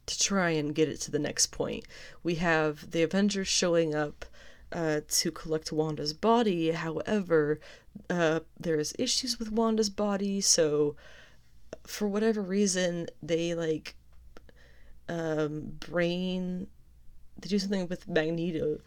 [0.05, 1.83] to try and get it to the next point
[2.23, 4.25] we have the avengers showing up
[4.71, 6.71] uh, to collect Wanda's body.
[6.71, 7.59] However,
[8.09, 10.95] uh, there's issues with Wanda's body, so
[11.85, 13.95] for whatever reason, they like
[15.09, 16.67] um, brain.
[17.39, 18.79] They do something with Magneto.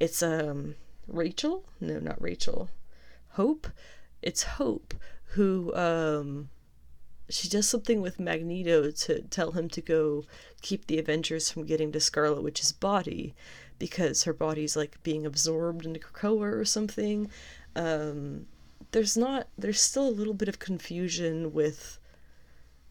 [0.00, 0.74] It's um
[1.06, 1.64] Rachel.
[1.80, 2.70] No, not Rachel.
[3.30, 3.68] Hope.
[4.22, 4.94] It's Hope
[5.34, 6.48] who um
[7.28, 10.24] she does something with Magneto to tell him to go
[10.60, 13.34] keep the Avengers from getting to Scarlet Witch's body
[13.78, 17.30] because her body's like being absorbed into Krakoa or something.
[17.74, 18.46] Um,
[18.92, 21.98] there's not there's still a little bit of confusion with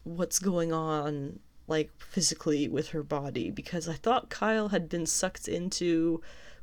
[0.02, 5.48] what's going on like physically with her body because I thought Kyle had been sucked
[5.48, 6.20] into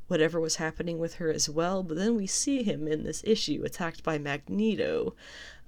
[0.07, 3.63] whatever was happening with her as well, but then we see him in this issue
[3.63, 5.15] attacked by Magneto.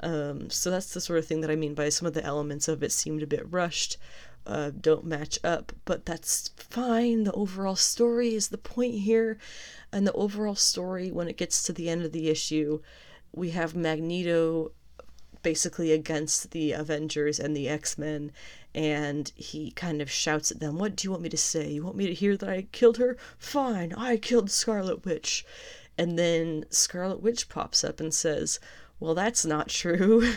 [0.02, 2.67] Um, so that's the sort of thing that I mean by some of the elements
[2.67, 3.98] of it seemed a bit rushed,
[4.46, 7.24] uh, don't match up, but that's fine.
[7.24, 9.38] The overall story is the point here,
[9.91, 12.82] and the overall story, when it gets to the end of the issue,
[13.32, 14.74] we have Magneto
[15.41, 18.32] basically against the Avengers and the X Men,
[18.76, 21.72] and he kind of shouts at them, What do you want me to say?
[21.72, 23.18] You want me to hear that I killed her?
[23.38, 25.46] Fine, I killed Scarlet Witch.
[25.98, 28.60] And then Scarlet Witch pops up and says,
[29.00, 30.34] Well, that's not true.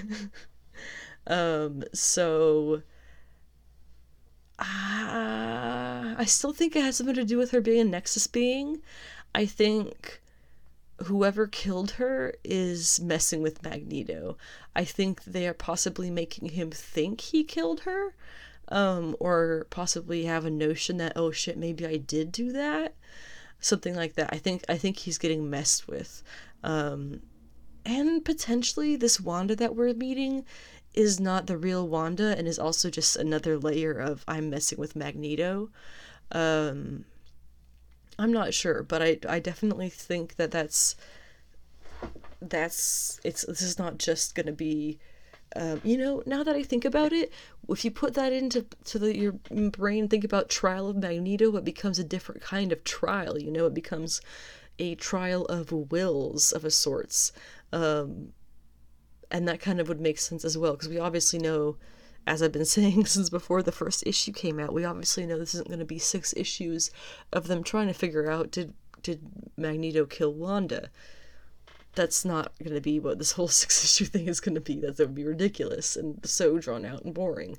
[1.27, 2.83] um, so.
[4.59, 8.81] Uh, I still think it has something to do with her being a Nexus being.
[9.35, 10.23] I think
[11.05, 14.37] whoever killed her is messing with Magneto.
[14.75, 18.15] I think they are possibly making him think he killed her,
[18.69, 22.95] um, or possibly have a notion that oh shit, maybe I did do that,
[23.61, 24.31] something like that.
[24.33, 26.23] I think I think he's getting messed with,
[26.63, 27.21] um,
[27.85, 30.45] and potentially this Wanda that we're meeting
[30.95, 34.97] is not the real Wanda and is also just another layer of I'm messing with
[34.97, 35.71] Magneto.
[36.33, 37.05] Um,
[38.19, 40.97] I'm not sure, but I I definitely think that that's
[42.41, 44.99] that's it's this is not just gonna be
[45.55, 47.33] um, you know, now that I think about it,
[47.69, 49.33] if you put that into to the, your
[49.71, 53.39] brain, think about trial of Magneto, it becomes a different kind of trial.
[53.39, 54.21] You know, it becomes
[54.79, 57.33] a trial of wills of a sorts,
[57.73, 58.33] um,
[59.31, 61.77] and that kind of would make sense as well because we obviously know,
[62.27, 65.55] as I've been saying since before the first issue came out, we obviously know this
[65.55, 66.91] isn't going to be six issues
[67.33, 69.21] of them trying to figure out did did
[69.57, 70.91] Magneto kill Wanda
[71.97, 74.81] that's not going to be what this whole six issue thing is going to be.
[74.81, 77.59] That would be ridiculous and so drawn out and boring.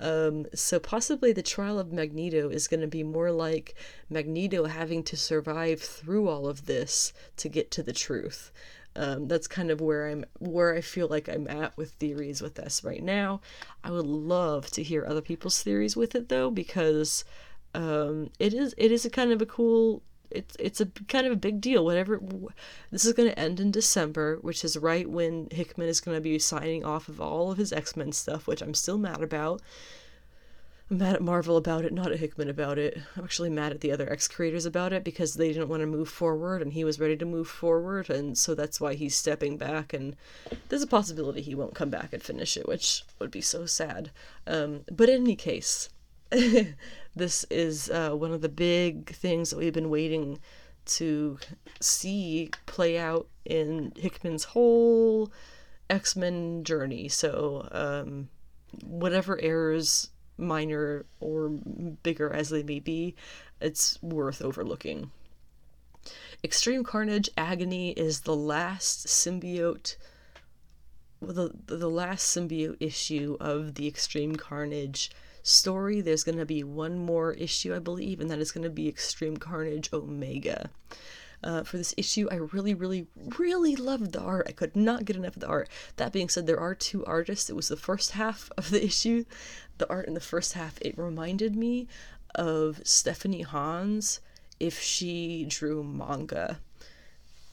[0.00, 3.76] Um, so possibly the trial of Magneto is going to be more like
[4.10, 8.50] Magneto having to survive through all of this to get to the truth.
[8.96, 12.54] Um, that's kind of where I'm where I feel like I'm at with theories with
[12.54, 13.40] this right now.
[13.82, 17.24] I would love to hear other people's theories with it though because
[17.74, 21.32] um, it is it is a kind of a cool it's it's a kind of
[21.32, 21.84] a big deal.
[21.84, 22.20] Whatever
[22.90, 26.20] this is going to end in December, which is right when Hickman is going to
[26.20, 29.62] be signing off of all of his X Men stuff, which I'm still mad about.
[30.90, 32.98] I'm mad at Marvel about it, not at Hickman about it.
[33.16, 35.86] I'm actually mad at the other X creators about it because they didn't want to
[35.86, 39.56] move forward and he was ready to move forward, and so that's why he's stepping
[39.56, 39.94] back.
[39.94, 40.14] And
[40.68, 44.10] there's a possibility he won't come back and finish it, which would be so sad.
[44.46, 45.88] Um, but in any case,
[47.16, 50.38] this is uh, one of the big things that we've been waiting
[50.84, 51.38] to
[51.80, 55.32] see play out in Hickman's whole
[55.88, 57.08] X Men journey.
[57.08, 58.28] So, um,
[58.82, 63.14] whatever errors, minor or bigger as they may be,
[63.60, 65.10] it's worth overlooking.
[66.42, 69.96] Extreme Carnage Agony is the last symbiote
[71.20, 75.10] the the last symbiote issue of the Extreme Carnage
[75.42, 76.00] story.
[76.00, 78.88] There's going to be one more issue, I believe, and that is going to be
[78.88, 80.70] Extreme Carnage Omega.
[81.44, 83.06] Uh, for this issue, I really, really,
[83.38, 84.46] really loved the art.
[84.48, 85.68] I could not get enough of the art.
[85.96, 87.50] That being said, there are two artists.
[87.50, 89.26] It was the first half of the issue.
[89.76, 91.86] The art in the first half, it reminded me
[92.34, 94.20] of Stephanie Hans
[94.58, 96.60] if she drew manga.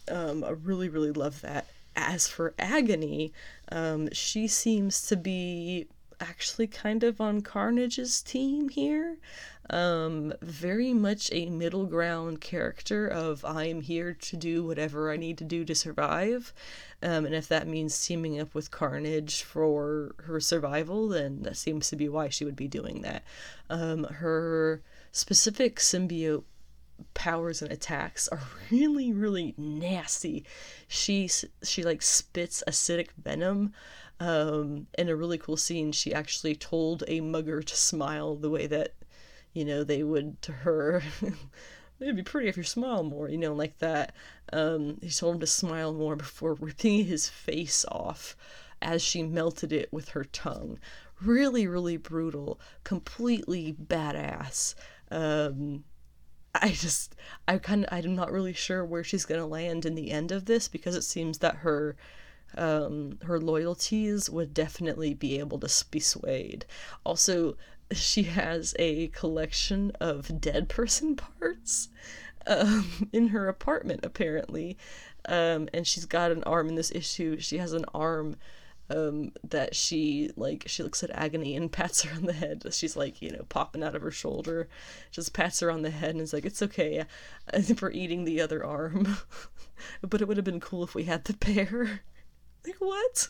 [0.09, 1.67] Um, I really, really love that.
[1.93, 3.33] As for Agony,
[3.73, 5.87] um, she seems to be
[6.21, 9.17] actually kind of on Carnage's team here.
[9.69, 15.37] Um, very much a middle ground character of I'm here to do whatever I need
[15.37, 16.53] to do to survive.
[17.01, 21.89] Um, and if that means teaming up with Carnage for her survival, then that seems
[21.89, 23.23] to be why she would be doing that.
[23.69, 26.43] Um, her specific symbiote
[27.13, 28.41] powers and attacks are
[28.71, 30.45] really really nasty
[30.87, 31.27] she
[31.63, 33.73] she like spits acidic venom
[34.21, 38.67] um, in a really cool scene, she actually told a mugger to smile the way
[38.67, 38.93] that,
[39.51, 41.01] you know, they would to her.
[41.99, 44.13] It'd be pretty if you smile more, you know, like that.
[44.53, 48.37] Um, he told him to smile more before ripping his face off
[48.79, 50.77] as she melted it with her tongue.
[51.19, 54.75] Really, really brutal, completely badass.
[55.09, 55.83] Um,
[56.53, 57.15] I just,
[57.47, 60.45] I kind of, I'm not really sure where she's gonna land in the end of
[60.45, 61.95] this because it seems that her
[62.57, 66.65] um, her loyalties would definitely be able to be swayed.
[67.05, 67.55] Also,
[67.91, 71.89] she has a collection of dead person parts
[72.47, 74.77] um, in her apartment, apparently.
[75.25, 77.39] Um, and she's got an arm in this issue.
[77.39, 78.37] She has an arm
[78.91, 82.95] um, that she like she looks at agony and pats her on the head she's
[82.95, 84.67] like you know popping out of her shoulder
[85.11, 87.05] just pats her on the head and is like it's okay
[87.75, 89.17] for eating the other arm
[90.01, 92.01] but it would have been cool if we had the pair
[92.65, 93.29] like, what?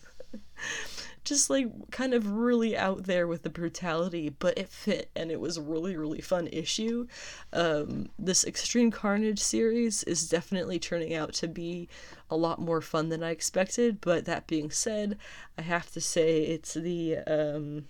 [1.24, 5.40] Just like kind of really out there with the brutality, but it fit and it
[5.40, 7.08] was a really, really fun issue.
[7.54, 11.90] Um, this Extreme Carnage series is definitely turning out to be
[12.30, 15.18] a lot more fun than I expected, but that being said,
[15.58, 17.18] I have to say it's the.
[17.28, 17.86] Um,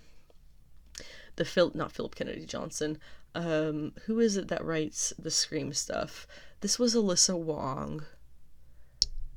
[1.36, 2.98] the Phil, not Philip Kennedy Johnson.
[3.34, 6.26] Um, who is it that writes the Scream stuff?
[6.60, 8.04] This was Alyssa Wong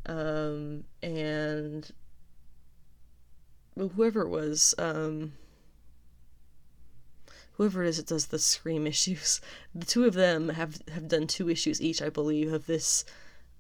[0.06, 1.92] um, and
[3.78, 5.34] whoever it was, um,
[7.54, 9.42] whoever it is that does the Scream issues,
[9.74, 13.06] the two of them have have done two issues each, I believe, of this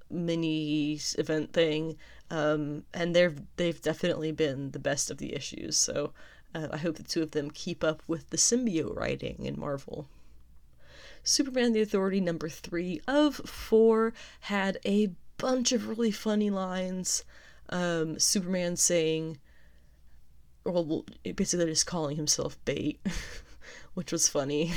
[0.10, 1.98] mini event thing,
[2.30, 5.78] um, and they've they've definitely been the best of the issues.
[5.78, 6.14] So
[6.54, 10.08] uh, I hope the two of them keep up with the symbiote writing in Marvel.
[11.24, 17.24] Superman the Authority number three of four had a bunch of really funny lines.
[17.70, 19.40] Um, Superman saying,
[20.64, 21.06] well,
[21.36, 23.00] basically just calling himself bait,
[23.94, 24.72] which was funny.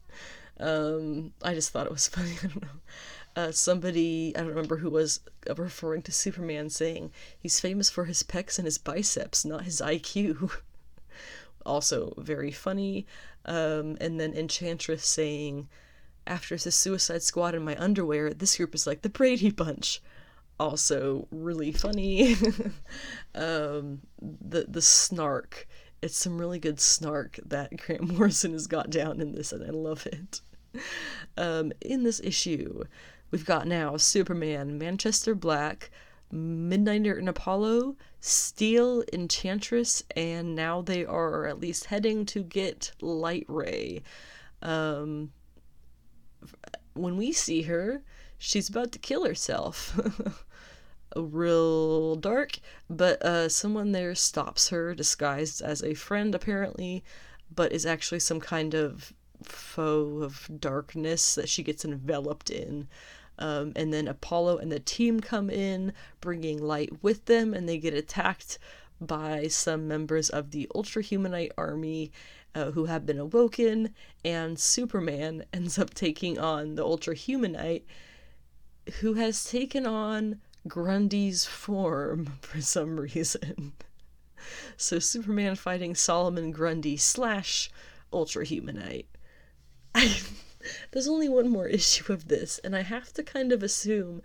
[0.60, 2.32] um, I just thought it was funny.
[2.42, 2.68] I don't know.
[3.36, 5.20] uh, somebody I don't remember who was
[5.56, 10.50] referring to Superman saying he's famous for his pecs and his biceps, not his IQ.
[11.66, 13.06] also very funny.
[13.44, 15.68] Um, and then Enchantress saying,
[16.26, 20.02] after the Suicide Squad in my underwear, this group is like the Brady Bunch.
[20.58, 22.34] Also really funny.
[23.34, 25.68] um, the the snark.
[26.02, 29.70] It's some really good snark that Grant Morrison has got down in this, and I
[29.70, 30.40] love it.
[31.36, 32.84] Um, in this issue,
[33.30, 35.90] we've got now Superman, Manchester Black,
[36.32, 44.02] Midnighter and Apollo, Steel, Enchantress, and now they are at least heading to get Lightray.
[44.62, 45.30] Um,
[46.94, 48.02] when we see her,
[48.38, 49.98] she's about to kill herself.
[51.16, 52.58] real dark,
[52.90, 57.02] but uh, someone there stops her, disguised as a friend apparently,
[57.54, 59.12] but is actually some kind of
[59.42, 62.88] foe of darkness that she gets enveloped in.
[63.38, 67.78] Um, and then Apollo and the team come in, bringing light with them, and they
[67.78, 68.58] get attacked
[69.00, 72.12] by some members of the Ultrahumanite army
[72.56, 73.94] uh, who have been awoken.
[74.24, 77.84] And Superman ends up taking on the Ultra Humanite,
[79.00, 83.74] who has taken on Grundy's form for some reason.
[84.76, 87.70] so Superman fighting Solomon Grundy slash
[88.12, 89.06] Ultrahumanite.
[89.94, 90.18] I
[90.90, 94.22] there's only one more issue of this, and I have to kind of assume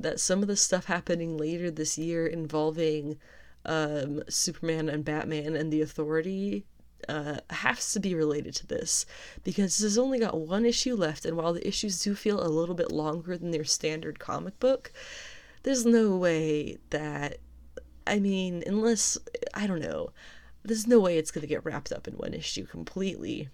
[0.00, 3.18] that some of the stuff happening later this year involving
[3.64, 6.64] um, Superman and Batman and the Authority
[7.08, 9.06] uh, has to be related to this
[9.44, 12.48] because this has only got one issue left, and while the issues do feel a
[12.48, 14.92] little bit longer than their standard comic book,
[15.62, 17.38] there's no way that
[18.06, 19.18] I mean, unless
[19.52, 20.10] I don't know,
[20.62, 23.48] there's no way it's going to get wrapped up in one issue completely.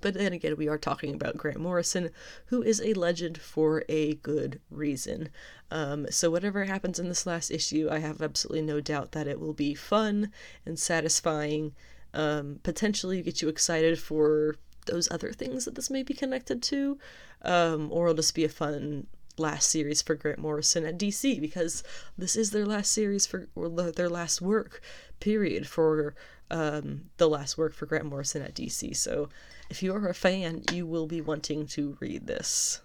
[0.00, 2.10] But then again, we are talking about Grant Morrison,
[2.46, 5.30] who is a legend for a good reason.
[5.70, 9.40] Um, so, whatever happens in this last issue, I have absolutely no doubt that it
[9.40, 10.30] will be fun
[10.64, 11.74] and satisfying.
[12.14, 16.98] Um, potentially get you excited for those other things that this may be connected to,
[17.42, 19.06] um, or it'll just be a fun
[19.38, 21.82] last series for Grant Morrison at DC because
[22.16, 24.80] this is their last series for or their last work
[25.20, 26.14] period for
[26.50, 28.96] um, the last work for Grant Morrison at DC.
[28.96, 29.28] So
[29.68, 32.80] if you are a fan, you will be wanting to read this.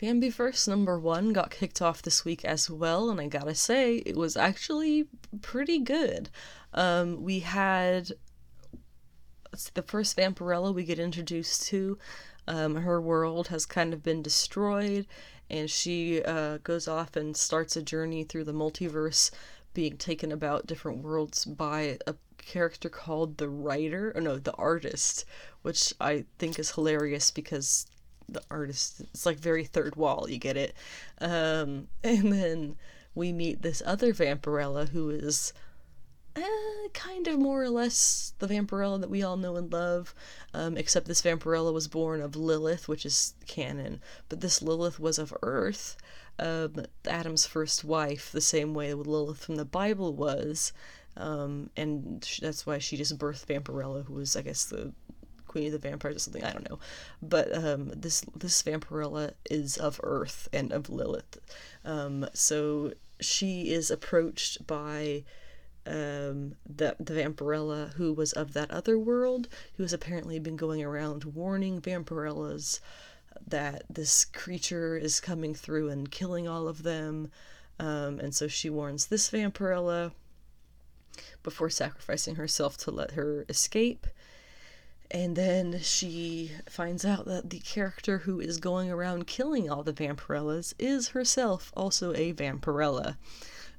[0.00, 4.16] Verse number one got kicked off this week as well, and I gotta say, it
[4.16, 5.06] was actually
[5.40, 6.30] pretty good.
[6.72, 8.12] Um, we had
[9.74, 11.98] the first Vampirella we get introduced to.
[12.48, 15.06] Um, her world has kind of been destroyed,
[15.48, 19.30] and she uh, goes off and starts a journey through the multiverse,
[19.72, 25.24] being taken about different worlds by a character called the writer, or no, the artist,
[25.62, 27.86] which I think is hilarious because
[28.28, 30.74] the artist it's like very third wall, you get it.
[31.20, 32.76] Um, and then
[33.14, 35.52] we meet this other Vampirella who is
[36.36, 40.14] uh, kind of more or less the Vampirella that we all know and love,
[40.52, 45.18] um, except this Vampirella was born of Lilith, which is canon, but this Lilith was
[45.18, 45.96] of Earth,
[46.38, 50.72] um, Adam's first wife, the same way Lilith from the Bible was,
[51.16, 54.92] um, and that's why she just birthed Vampirella, who was, I guess, the
[55.54, 56.42] queen of the vampires or something.
[56.42, 56.80] I don't know,
[57.22, 61.38] but um, this this Vampirella is of Earth and of Lilith,
[61.84, 65.22] um, so she is approached by
[65.86, 70.82] um, the the Vampirella who was of that other world, who has apparently been going
[70.82, 72.80] around warning Vampirellas
[73.46, 77.30] that this creature is coming through and killing all of them.
[77.78, 80.12] Um, and so she warns this Vampirella
[81.44, 84.06] before sacrificing herself to let her escape.
[85.10, 89.92] And then she finds out that the character who is going around killing all the
[89.92, 93.16] vampirellas is herself also a vampirella,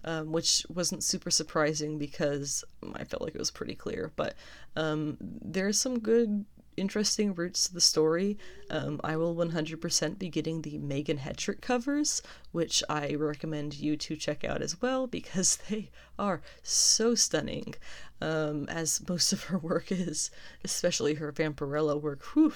[0.04, 2.64] um, which wasn't super surprising because
[2.94, 4.12] I felt like it was pretty clear.
[4.16, 4.36] But
[4.76, 6.46] um, there's some good
[6.78, 8.38] interesting roots to the story.
[8.70, 12.22] Um, I will 100% be getting the Meghan Hetrick covers,
[12.52, 17.76] which I recommend you to check out as well because they are so stunning,
[18.22, 20.32] um, as most of her work is,
[20.64, 22.24] especially her Vampirella work.
[22.34, 22.54] Whew.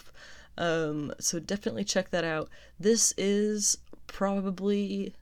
[0.58, 2.50] Um, so definitely check that out.
[2.80, 5.14] This is probably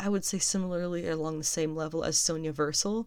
[0.00, 3.04] I would say similarly along the same level as Sonjaversal.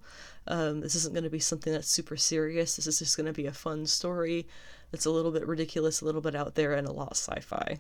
[0.48, 2.76] Um, this isn't going to be something that's super serious.
[2.76, 4.48] This is just going to be a fun story
[4.94, 7.80] that's a little bit ridiculous, a little bit out there, and a lot sci fi.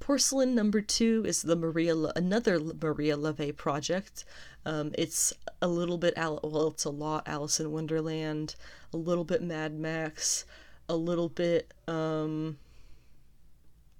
[0.00, 4.24] Porcelain number two is the Maria, another Maria Llovet project.
[4.66, 8.56] Um, it's a little bit, Al- well, it's a lot Alice in Wonderland,
[8.92, 10.46] a little bit Mad Max,
[10.88, 12.58] a little bit, um,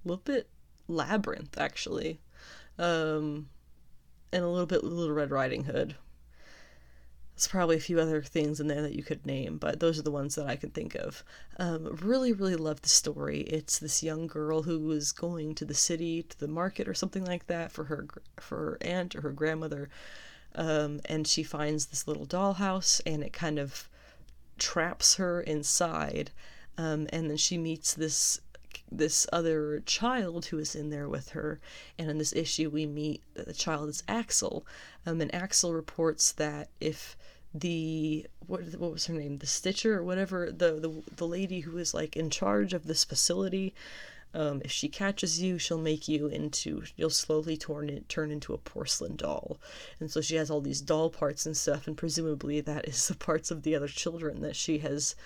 [0.05, 0.49] a little bit
[0.89, 2.19] Labyrinth, actually,
[2.77, 3.49] um,
[4.33, 5.95] and a little bit Little Red Riding Hood.
[7.41, 10.03] There's probably a few other things in there that you could name, but those are
[10.03, 11.25] the ones that I can think of.
[11.59, 13.41] Um, really, really love the story.
[13.41, 17.25] It's this young girl who is going to the city, to the market or something
[17.25, 18.07] like that for her
[18.39, 19.89] for her aunt or her grandmother,
[20.55, 23.89] um, and she finds this little dollhouse, and it kind of
[24.59, 26.33] traps her inside,
[26.77, 28.43] um, and then she meets this
[28.93, 31.61] this other child who is in there with her.
[31.99, 34.67] And in this issue, we meet the child is Axel.
[35.07, 37.17] Um, and Axel reports that if
[37.55, 39.39] the what what was her name?
[39.39, 43.05] The stitcher or whatever the the, the lady who is like in charge of this
[43.05, 43.75] facility.
[44.33, 48.55] Um, if she catches you she'll make you into you'll slowly turn it turn into
[48.55, 49.59] a porcelain doll.
[49.99, 53.17] And so she has all these doll parts and stuff and presumably that is the
[53.17, 55.17] parts of the other children that she has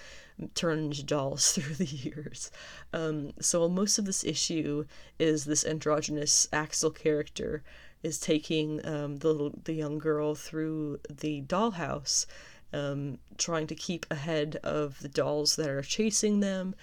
[0.55, 2.51] turned dolls through the years.
[2.95, 4.87] Um, so most of this issue
[5.19, 7.63] is this androgynous axel character
[8.05, 12.27] is taking um, the the young girl through the dollhouse,
[12.73, 16.75] um, trying to keep ahead of the dolls that are chasing them,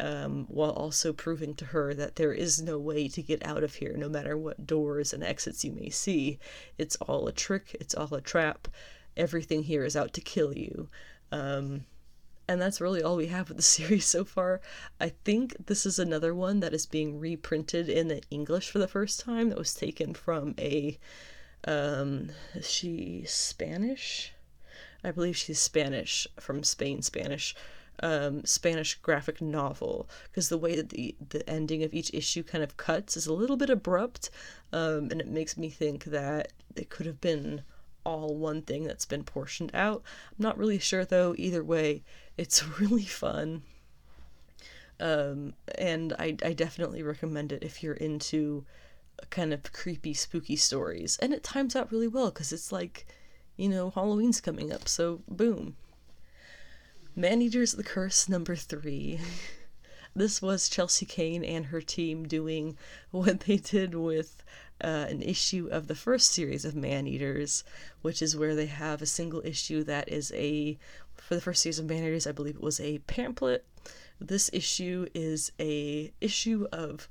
[0.00, 3.74] um, while also proving to her that there is no way to get out of
[3.74, 6.38] here, no matter what doors and exits you may see.
[6.78, 7.76] It's all a trick.
[7.80, 8.68] It's all a trap.
[9.16, 10.88] Everything here is out to kill you.
[11.32, 11.84] Um,
[12.48, 14.60] and that's really all we have with the series so far.
[15.00, 19.20] I think this is another one that is being reprinted in English for the first
[19.20, 20.98] time that was taken from a
[21.66, 22.30] um
[22.62, 24.32] she Spanish?
[25.04, 27.54] I believe she's Spanish from Spain Spanish
[28.00, 32.62] um, Spanish graphic novel because the way that the the ending of each issue kind
[32.62, 34.30] of cuts is a little bit abrupt,
[34.72, 37.62] um, and it makes me think that it could have been
[38.04, 40.02] all one thing that's been portioned out.
[40.30, 41.34] I'm not really sure though.
[41.36, 42.04] Either way,
[42.38, 43.62] it's really fun.
[45.00, 48.64] Um, and I, I definitely recommend it if you're into
[49.30, 51.18] kind of creepy, spooky stories.
[51.20, 53.06] And it times out really well because it's like,
[53.56, 55.76] you know, Halloween's coming up, so boom.
[57.14, 59.20] Man Eaters the Curse number three.
[60.14, 62.76] this was Chelsea Cain and her team doing
[63.10, 64.42] what they did with
[64.80, 67.64] uh, an issue of the first series of Man Eaters,
[68.02, 70.78] which is where they have a single issue that is a,
[71.28, 73.66] for the first season of Maneaters, I believe it was a pamphlet.
[74.18, 77.06] This issue is a issue of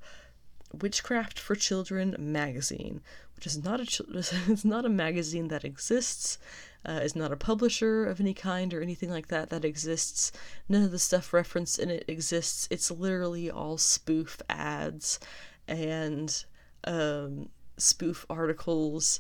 [0.73, 3.01] Witchcraft for Children magazine,
[3.35, 3.83] which is not a
[4.17, 6.39] it's not a magazine that exists,
[6.83, 10.31] uh, is not a publisher of any kind or anything like that that exists.
[10.67, 12.67] None of the stuff referenced in it exists.
[12.71, 15.19] It's literally all spoof ads
[15.67, 16.43] and
[16.85, 19.19] um, spoof articles.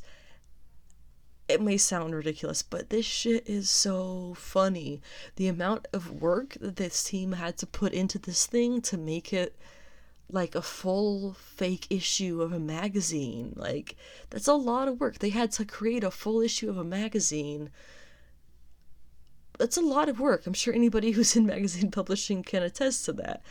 [1.47, 5.01] It may sound ridiculous, but this shit is so funny.
[5.37, 9.31] The amount of work that this team had to put into this thing to make
[9.31, 9.55] it
[10.29, 13.53] like a full fake issue of a magazine.
[13.55, 13.95] Like,
[14.29, 15.19] that's a lot of work.
[15.19, 17.69] They had to create a full issue of a magazine.
[19.57, 20.45] That's a lot of work.
[20.45, 23.41] I'm sure anybody who's in magazine publishing can attest to that.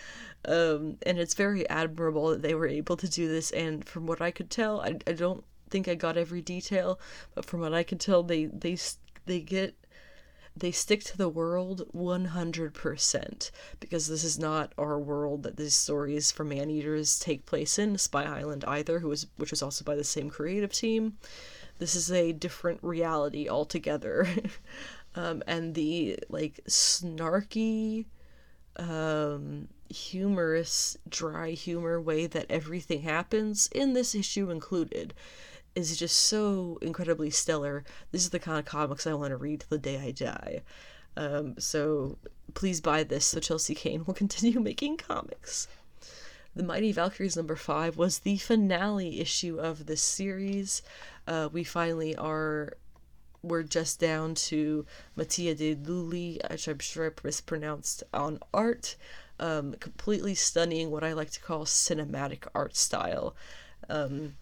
[0.44, 3.50] Um, and it's very admirable that they were able to do this.
[3.52, 6.98] And from what I could tell, I, I don't think I got every detail,
[7.34, 8.76] but from what I could tell, they they
[9.26, 9.74] they get
[10.56, 16.32] they stick to the world 100% because this is not our world that these stories
[16.32, 19.94] for man eaters take place in spy island either who was which was also by
[19.94, 21.18] the same creative team.
[21.78, 24.28] This is a different reality altogether.
[25.18, 28.04] Um, and the like snarky
[28.78, 35.14] um, humorous, dry humor way that everything happens, in this issue included,
[35.76, 37.84] is just so incredibly stellar.
[38.10, 40.62] This is the kind of comics I want to read till the day I die.
[41.16, 42.18] Um, so
[42.54, 45.68] please buy this so Chelsea Cain will continue making comics.
[46.54, 50.82] The Mighty Valkyries number five was the finale issue of this series.
[51.28, 52.72] Uh, we finally are
[53.42, 58.96] we're just down to Mattia De Lulli, which I'm sure I mispronounced, on art
[59.38, 63.36] um, completely stunning, what I like to call cinematic art style.
[63.88, 64.34] Um,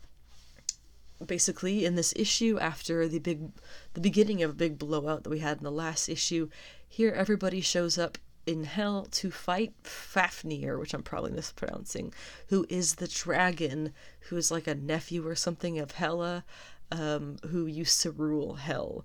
[1.25, 3.51] basically, in this issue, after the big,
[3.95, 6.49] the beginning of a big blowout that we had in the last issue,
[6.89, 12.13] here everybody shows up in hell to fight Fafnir, which I'm probably mispronouncing,
[12.49, 13.93] who is the dragon,
[14.29, 16.45] who is like a nephew or something of Hela,
[16.93, 19.05] um, who used to rule hell.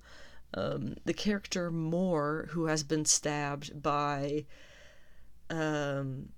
[0.53, 4.45] Um, the character Mor, who has been stabbed by
[5.49, 6.30] um,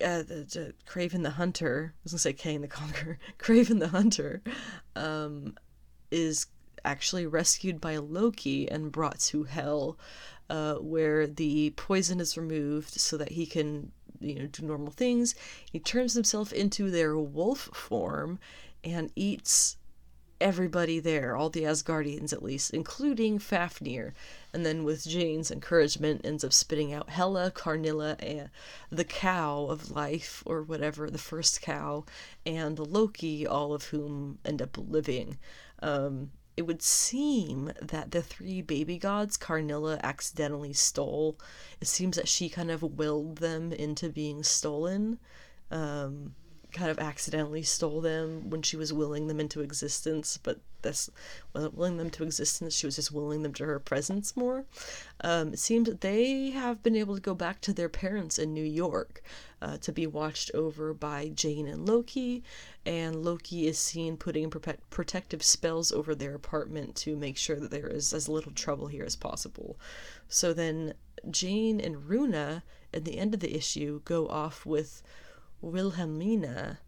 [0.00, 4.42] uh, the, Kraven the Hunter, I was gonna say Kang the Conqueror, Kraven the Hunter,
[4.96, 5.56] um,
[6.10, 6.46] is
[6.84, 9.98] actually rescued by Loki and brought to Hell,
[10.50, 15.34] uh, where the poison is removed so that he can you know do normal things.
[15.70, 18.38] He turns himself into their wolf form
[18.84, 19.76] and eats
[20.42, 24.12] everybody there, all the Asgardians at least, including Fafnir.
[24.52, 28.50] And then, with Jane's encouragement, ends up spitting out Hela, Karnilla, and
[28.90, 32.04] the cow of life, or whatever, the first cow,
[32.44, 35.38] and Loki, all of whom end up living.
[35.80, 41.38] Um, it would seem that the three baby gods Karnilla accidentally stole.
[41.80, 45.18] It seems that she kind of willed them into being stolen.
[45.70, 46.34] Um,
[46.72, 51.10] kind of accidentally stole them when she was willing them into existence, but this
[51.54, 52.74] wasn't willing them to existence.
[52.74, 54.64] She was just willing them to her presence more.
[55.22, 58.52] Um, it seems that they have been able to go back to their parents in
[58.52, 59.22] New York
[59.60, 62.42] uh, to be watched over by Jane and Loki,
[62.84, 67.70] and Loki is seen putting pro- protective spells over their apartment to make sure that
[67.70, 69.78] there is as little trouble here as possible.
[70.28, 70.94] So then
[71.30, 75.02] Jane and Runa, at the end of the issue, go off with
[75.62, 76.80] Wilhelmina,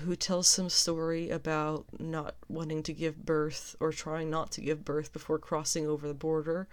[0.00, 4.84] who tells some story about not wanting to give birth or trying not to give
[4.84, 6.68] birth before crossing over the border.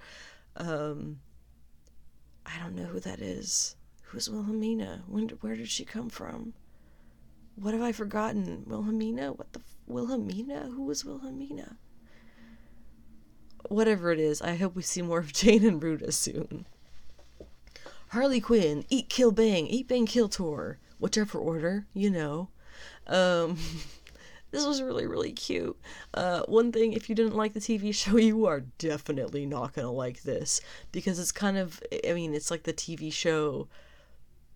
[0.55, 1.19] Um,
[2.45, 3.75] I don't know who that is.
[4.03, 5.03] Who's Wilhelmina?
[5.07, 6.53] When, where did she come from?
[7.55, 8.63] What have I forgotten?
[8.65, 9.33] Wilhelmina?
[9.33, 9.61] What the?
[9.85, 10.71] Wilhelmina?
[10.75, 11.77] Who was Wilhelmina?
[13.69, 16.65] Whatever it is, I hope we see more of Jane and Runa soon.
[18.09, 22.49] Harley Quinn, eat, kill, bang, eat, bang, kill tour whichever order, you know.
[23.07, 23.57] Um,
[24.51, 25.77] this was really, really cute.
[26.13, 29.91] Uh, one thing, if you didn't like the TV show, you are definitely not gonna
[29.91, 33.67] like this because it's kind of, I mean, it's like the TV show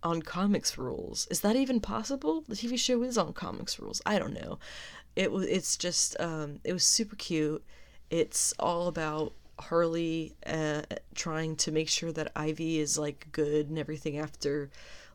[0.04, 1.28] on comics rules.
[1.30, 2.44] Is that even possible?
[2.48, 4.02] The TV show is on comics rules.
[4.06, 4.60] I don't know.
[5.16, 5.46] It was.
[5.48, 6.20] It's just.
[6.20, 7.64] Um, it was super cute.
[8.10, 10.82] It's all about Harley uh,
[11.16, 14.70] trying to make sure that Ivy is like good and everything after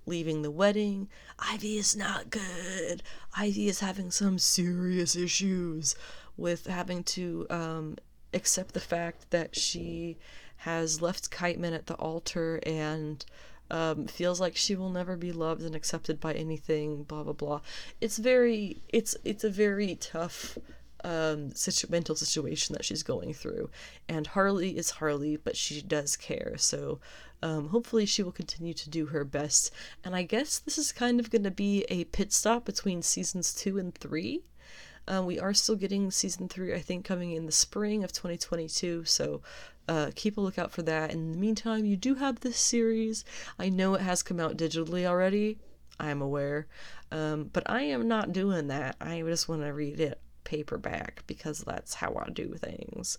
[0.07, 1.09] leaving the wedding.
[1.39, 3.03] Ivy is not good.
[3.37, 5.95] Ivy is having some serious issues
[6.37, 7.97] with having to um,
[8.33, 10.17] accept the fact that she
[10.59, 13.25] has left Kiteman at the altar and
[13.71, 17.03] um, feels like she will never be loved and accepted by anything.
[17.03, 17.61] Blah blah blah.
[18.01, 18.83] It's very.
[18.89, 20.57] It's it's a very tough
[21.05, 23.71] um, situ- mental situation that she's going through.
[24.09, 26.55] And Harley is Harley, but she does care.
[26.57, 27.01] So
[27.43, 29.70] um, hopefully, she will continue to do her best.
[30.05, 33.55] And I guess this is kind of going to be a pit stop between seasons
[33.55, 34.43] two and three.
[35.09, 39.05] Um, we are still getting season three, I think, coming in the spring of 2022.
[39.05, 39.43] So
[39.89, 41.12] uh, keep a lookout for that.
[41.12, 43.24] In the meantime, you do have this series.
[43.59, 45.59] I know it has come out digitally already.
[46.01, 46.66] I'm aware.
[47.12, 48.97] Um, but I am not doing that.
[49.01, 53.19] I just want to read it paperback because that's how I do things.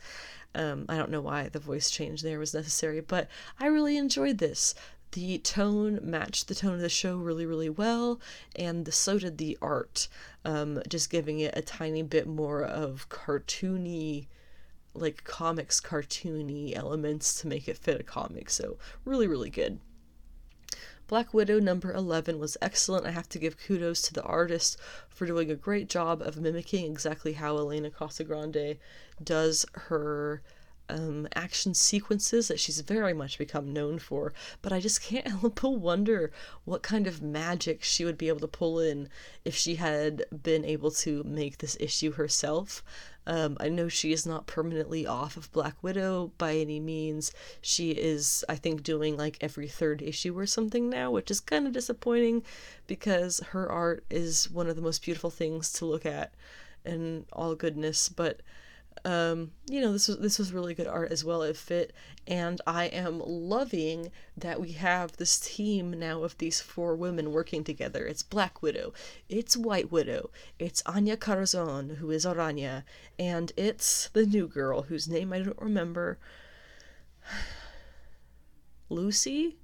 [0.55, 3.27] Um, I don't know why the voice change there was necessary, but
[3.59, 4.73] I really enjoyed this.
[5.11, 8.19] The tone matched the tone of the show really, really well,
[8.55, 10.07] and the, so did the art,
[10.43, 14.27] um, just giving it a tiny bit more of cartoony,
[14.93, 18.49] like comics cartoony elements to make it fit a comic.
[18.49, 19.79] So, really, really good.
[21.07, 23.05] Black Widow number 11 was excellent.
[23.05, 24.77] I have to give kudos to the artist
[25.07, 28.77] for doing a great job of mimicking exactly how Elena Casagrande
[29.23, 30.41] does her
[30.89, 34.33] um, action sequences that she's very much become known for.
[34.61, 36.31] But I just can't help but wonder
[36.65, 39.09] what kind of magic she would be able to pull in
[39.45, 42.83] if she had been able to make this issue herself.
[43.27, 47.33] Um, I know she is not permanently off of Black Widow by any means.
[47.61, 51.67] She is, I think, doing like every third issue or something now, which is kind
[51.67, 52.43] of disappointing
[52.87, 56.33] because her art is one of the most beautiful things to look at
[56.85, 58.07] and all goodness.
[58.07, 58.39] But
[59.05, 61.41] um, you know, this was this was really good art as well.
[61.41, 61.93] It fit,
[62.25, 67.63] and I am loving that we have this team now of these four women working
[67.63, 68.05] together.
[68.05, 68.93] It's Black Widow,
[69.29, 70.29] it's White Widow,
[70.59, 72.83] it's Anya Corazon, who is Araña,
[73.17, 76.17] and it's the new girl whose name I don't remember.
[78.89, 79.57] Lucy?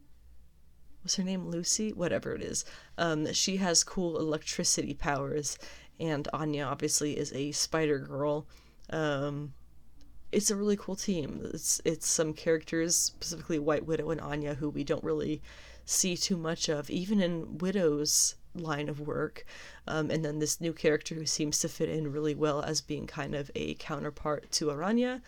[1.03, 1.91] Was her name Lucy?
[1.91, 2.65] Whatever it is.
[2.97, 5.57] Um, she has cool electricity powers,
[5.99, 8.47] and Anya obviously is a spider girl
[8.93, 9.53] um,
[10.31, 11.41] it's a really cool team.
[11.53, 15.41] It's it's some characters, specifically White Widow and Anya, who we don't really
[15.85, 19.45] see too much of, even in Widow's line of work.
[19.87, 23.07] Um, and then this new character who seems to fit in really well as being
[23.07, 25.21] kind of a counterpart to Araña,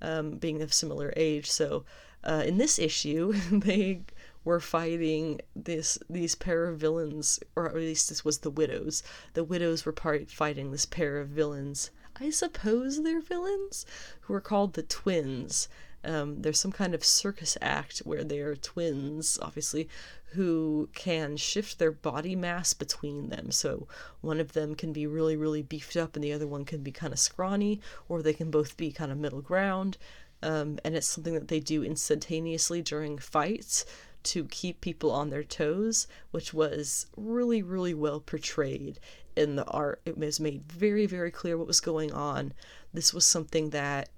[0.00, 1.48] um, being of similar age.
[1.50, 1.84] So
[2.24, 4.02] uh, in this issue, they
[4.44, 9.04] were fighting this these pair of villains, or at least this was the widows.
[9.34, 11.90] The widows were part fighting this pair of villains
[12.22, 13.84] I suppose they're villains,
[14.20, 15.68] who are called the twins.
[16.04, 19.88] Um, there's some kind of circus act where they're twins, obviously,
[20.34, 23.50] who can shift their body mass between them.
[23.50, 23.88] So
[24.20, 26.92] one of them can be really, really beefed up and the other one can be
[26.92, 29.98] kind of scrawny, or they can both be kind of middle ground.
[30.44, 33.84] Um, and it's something that they do instantaneously during fights
[34.24, 39.00] to keep people on their toes, which was really, really well portrayed
[39.36, 40.00] in the art.
[40.04, 42.52] It was made very, very clear what was going on.
[42.92, 44.08] This was something that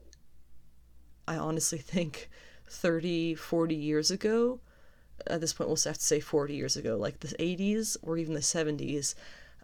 [1.26, 2.28] I honestly think
[2.68, 4.60] 30, 40 years ago,
[5.26, 8.34] at this point we'll have to say 40 years ago, like the 80s or even
[8.34, 9.14] the 70s,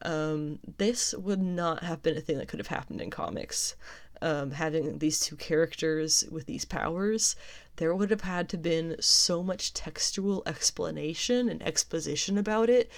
[0.02, 3.74] um, this would not have been a thing that could have happened in comics.
[4.22, 7.36] Um, having these two characters with these powers,
[7.76, 12.90] there would have had to been so much textual explanation and exposition about it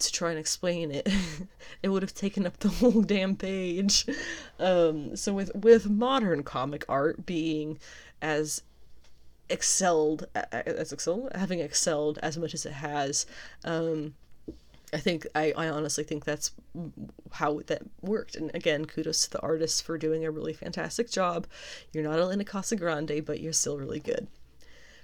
[0.00, 1.08] to try and explain it.
[1.82, 4.06] it would have taken up the whole damn page.
[4.58, 7.78] Um, so with with modern comic art being
[8.20, 8.62] as
[9.48, 13.26] excelled as excelled having excelled as much as it has
[13.64, 14.14] um,
[14.92, 16.52] I think I, I honestly think that's
[17.32, 18.34] how that worked.
[18.34, 21.46] And again, kudos to the artists for doing a really fantastic job.
[21.92, 24.26] You're not Elena Casagrande, but you're still really good.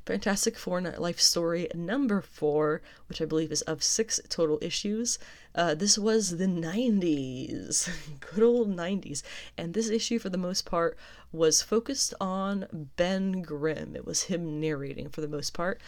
[0.07, 5.19] Fantastic Four Life Story number four, which I believe is of six total issues.
[5.53, 7.91] Uh, this was the 90s,
[8.21, 9.25] good old 90s.
[9.59, 10.97] And this issue, for the most part,
[11.33, 13.97] was focused on Ben Grimm.
[13.97, 15.81] It was him narrating for the most part.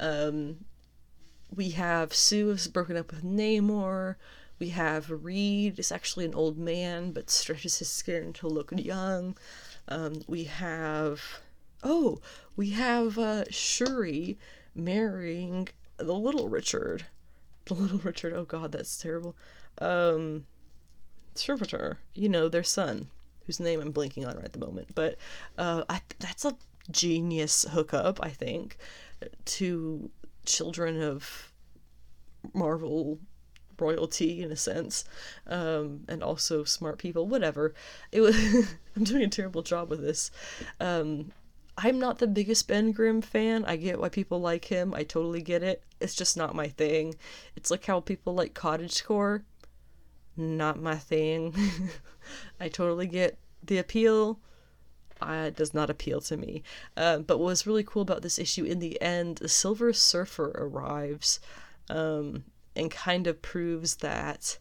[0.00, 0.64] Um,
[1.54, 4.16] we have Sue is broken up with Namor.
[4.58, 9.36] We have Reed is actually an old man but stretches his skin to look young.
[9.86, 11.40] Um, we have
[11.82, 12.18] oh,
[12.56, 14.38] we have uh, Shuri
[14.74, 17.06] marrying the little Richard.
[17.66, 18.32] The little Richard.
[18.32, 19.36] Oh God, that's terrible.
[19.78, 20.46] Um,
[21.34, 23.08] Servitor, you know their son,
[23.44, 24.94] whose name I'm blanking on right at the moment.
[24.94, 25.16] But
[25.58, 26.56] uh, I, that's a
[26.90, 28.76] genius hookup, I think,
[29.44, 30.10] to
[30.44, 31.52] children of
[32.54, 33.18] Marvel
[33.78, 35.04] royalty in a sense,
[35.46, 37.26] um, and also smart people.
[37.26, 37.74] Whatever.
[38.12, 38.36] It was.
[38.96, 40.30] I'm doing a terrible job with this.
[40.80, 41.32] Um,
[41.78, 43.64] I'm not the biggest Ben Grimm fan.
[43.66, 44.94] I get why people like him.
[44.94, 45.82] I totally get it.
[46.00, 47.16] It's just not my thing.
[47.54, 49.42] It's like how people like Cottagecore.
[50.36, 51.54] Not my thing.
[52.60, 54.38] I totally get the appeal.
[55.22, 56.62] It does not appeal to me.
[56.96, 60.52] Uh, but what was really cool about this issue in the end, the Silver Surfer
[60.56, 61.40] arrives
[61.88, 64.58] um, and kind of proves that,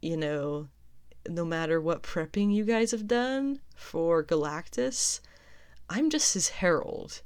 [0.00, 0.68] you know,
[1.28, 5.20] no matter what prepping you guys have done for Galactus,
[5.88, 7.22] I'm just his herald,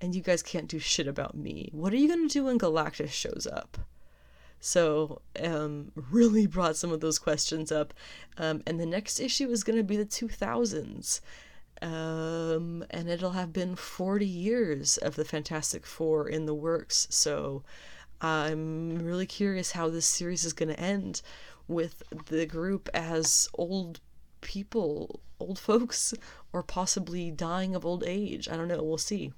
[0.00, 1.70] and you guys can't do shit about me.
[1.72, 3.78] What are you gonna do when Galactus shows up?
[4.60, 7.94] So, um, really brought some of those questions up.
[8.36, 11.20] Um, and the next issue is to be the 2000s.
[11.82, 17.06] Um, and it'll have been 40 years of the Fantastic Four in the works.
[17.10, 17.64] So,
[18.20, 21.22] I'm really curious how this series is going to end
[21.66, 24.00] with the group as old
[24.40, 26.14] people, old folks,
[26.52, 28.48] or possibly dying of old age.
[28.48, 28.82] I don't know.
[28.82, 29.32] We'll see.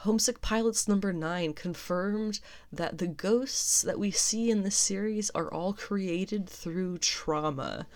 [0.00, 2.40] Homesick Pilots number nine confirmed
[2.70, 7.86] that the ghosts that we see in this series are all created through trauma.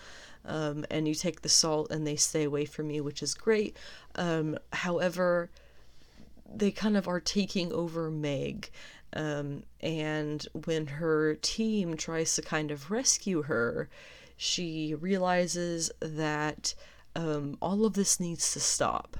[0.43, 3.77] Um, and you take the salt and they stay away from you, which is great.
[4.15, 5.51] Um, however,
[6.53, 8.71] they kind of are taking over Meg.
[9.13, 13.89] Um, and when her team tries to kind of rescue her,
[14.41, 16.73] she realizes that
[17.15, 19.17] um, all of this needs to stop.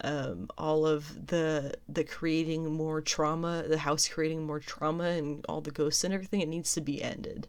[0.00, 5.60] Um, all of the the creating more trauma, the house creating more trauma, and all
[5.60, 7.48] the ghosts and everything, it needs to be ended.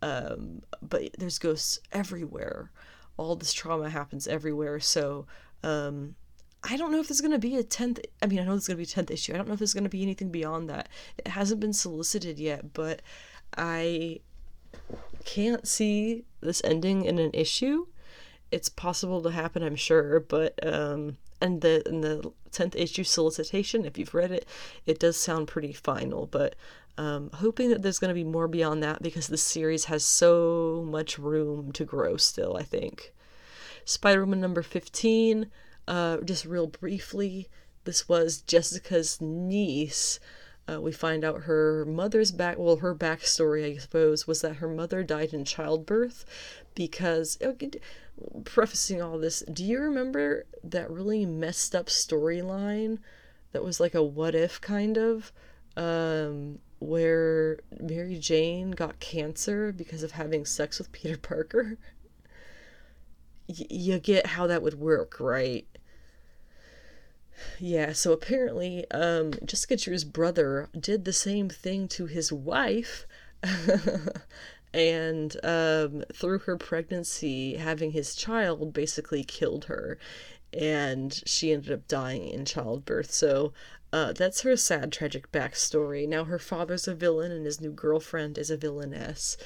[0.00, 2.70] Um, but there's ghosts everywhere.
[3.16, 4.78] All this trauma happens everywhere.
[4.78, 5.26] So
[5.64, 6.14] um,
[6.62, 7.98] I don't know if there's going to be a 10th.
[8.22, 9.34] I mean, I know there's going to be a 10th issue.
[9.34, 10.88] I don't know if there's going to be anything beyond that.
[11.18, 13.02] It hasn't been solicited yet, but
[13.58, 14.20] I
[15.24, 17.86] can't see this ending in an issue.
[18.50, 23.84] It's possible to happen, I'm sure, but um and the in the 10th issue solicitation,
[23.84, 24.46] if you've read it,
[24.86, 26.54] it does sound pretty final, but
[26.98, 30.84] um, hoping that there's going to be more beyond that because the series has so
[30.86, 33.14] much room to grow still, I think.
[33.84, 35.50] Spider Woman number 15,
[35.88, 37.48] uh, just real briefly,
[37.84, 40.20] this was Jessica's niece
[40.68, 44.68] uh, we find out her mother's back, well, her backstory, I suppose, was that her
[44.68, 46.24] mother died in childbirth
[46.74, 47.38] because,
[48.44, 52.98] prefacing all this, do you remember that really messed up storyline
[53.52, 55.32] that was like a what if kind of?
[55.76, 61.76] Um, where Mary Jane got cancer because of having sex with Peter Parker.
[63.52, 65.66] You get how that would work, right?
[67.58, 73.06] Yeah, so apparently, um, Jessica Drew's brother did the same thing to his wife,
[74.74, 79.98] and um, through her pregnancy, having his child basically killed her,
[80.52, 83.10] and she ended up dying in childbirth.
[83.10, 83.52] So
[83.92, 86.08] uh, that's her sad, tragic backstory.
[86.08, 89.36] Now her father's a villain, and his new girlfriend is a villainess,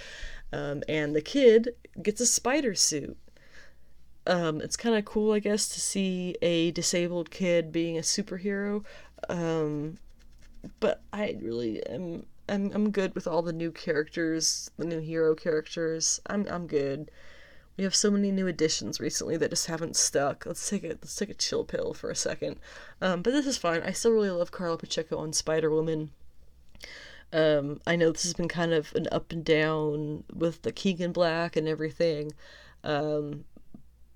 [0.52, 1.70] um, and the kid
[2.02, 3.16] gets a spider suit
[4.26, 8.84] um, it's kind of cool, I guess, to see a disabled kid being a superhero.
[9.28, 9.98] Um,
[10.80, 15.34] but I really am I'm, I'm good with all the new characters, the new hero
[15.34, 16.20] characters.
[16.26, 17.10] I'm I'm good.
[17.76, 20.46] We have so many new additions recently that just haven't stuck.
[20.46, 22.58] Let's take a let's take a chill pill for a second.
[23.00, 23.82] Um, but this is fine.
[23.82, 26.10] I still really love Karla Pacheco on Spider Woman.
[27.32, 31.12] Um, I know this has been kind of an up and down with the Keegan
[31.12, 32.32] Black and everything.
[32.84, 33.44] Um,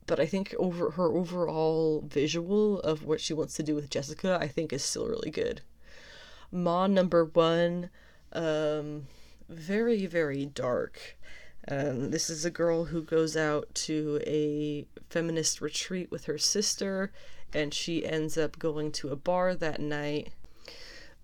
[0.09, 4.39] but I think over her overall visual of what she wants to do with Jessica,
[4.41, 5.61] I think is still really good.
[6.51, 7.91] Ma number one,
[8.33, 9.07] um,
[9.49, 11.17] very very dark.
[11.71, 17.13] Um, this is a girl who goes out to a feminist retreat with her sister,
[17.53, 20.33] and she ends up going to a bar that night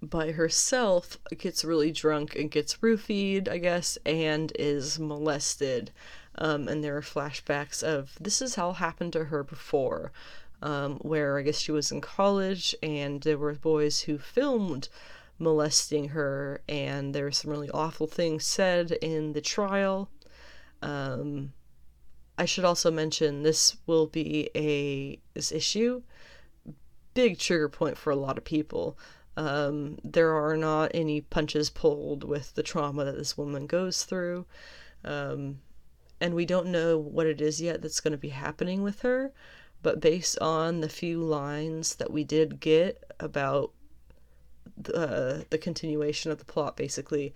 [0.03, 5.91] by herself, gets really drunk and gets roofied, I guess, and is molested.
[6.37, 10.13] Um, and there are flashbacks of this is how happened to her before,
[10.63, 14.89] um, where I guess she was in college and there were boys who filmed
[15.39, 20.09] molesting her, and there were some really awful things said in the trial.
[20.83, 21.53] Um,
[22.37, 26.03] I should also mention this will be a this issue
[27.15, 28.99] big trigger point for a lot of people.
[29.37, 34.47] Um, there are not any punches pulled with the trauma that this woman goes through.
[35.05, 35.61] Um,
[36.25, 39.31] and we don't know what it is yet that's going to be happening with her.
[39.83, 43.73] But based on the few lines that we did get about
[44.79, 47.35] the, the continuation of the plot, basically,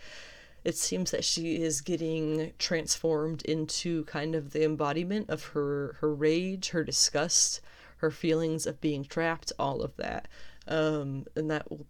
[0.64, 6.14] it seems that she is getting transformed into kind of the embodiment of her, her
[6.14, 7.60] rage, her disgust,
[7.98, 10.28] her feelings of being trapped, all of that.
[10.66, 11.84] Um, and that will,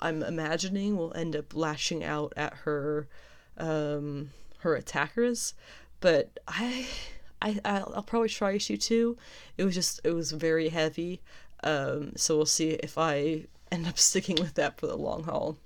[0.00, 3.06] I'm imagining will end up lashing out at her
[3.56, 4.30] um,
[4.60, 5.54] her attackers
[6.00, 6.86] but I,
[7.42, 9.16] I I'll probably try issue two.
[9.56, 11.20] It was just it was very heavy,
[11.62, 15.56] um, so we'll see if I end up sticking with that for the long haul.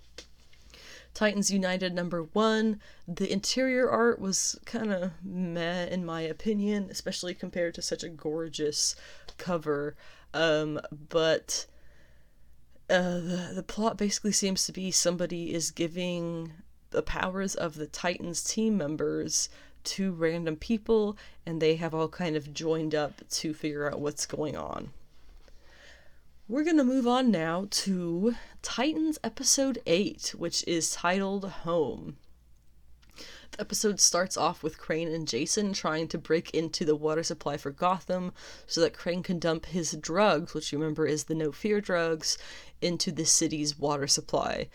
[1.14, 2.80] Titans United number one.
[3.06, 8.08] The interior art was kind of meh in my opinion, especially compared to such a
[8.08, 8.96] gorgeous
[9.38, 9.94] cover.
[10.32, 11.66] Um, but
[12.90, 16.52] uh, the the plot basically seems to be somebody is giving
[16.90, 19.48] the powers of the Titans team members
[19.84, 21.16] two random people
[21.46, 24.90] and they have all kind of joined up to figure out what's going on.
[26.46, 32.18] We're going to move on now to Titans episode 8, which is titled Home.
[33.52, 37.56] The episode starts off with Crane and Jason trying to break into the water supply
[37.56, 38.32] for Gotham
[38.66, 42.36] so that Crane can dump his drugs, which you remember is the no fear drugs,
[42.82, 44.68] into the city's water supply.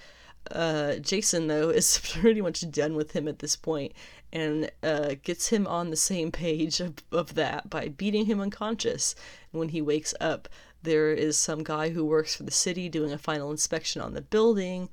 [0.49, 3.91] Uh, Jason, though, is pretty much done with him at this point
[4.32, 9.16] and uh, gets him on the same page of, of that by beating him unconscious.
[9.52, 10.48] When he wakes up,
[10.84, 14.22] there is some guy who works for the city doing a final inspection on the
[14.22, 14.90] building.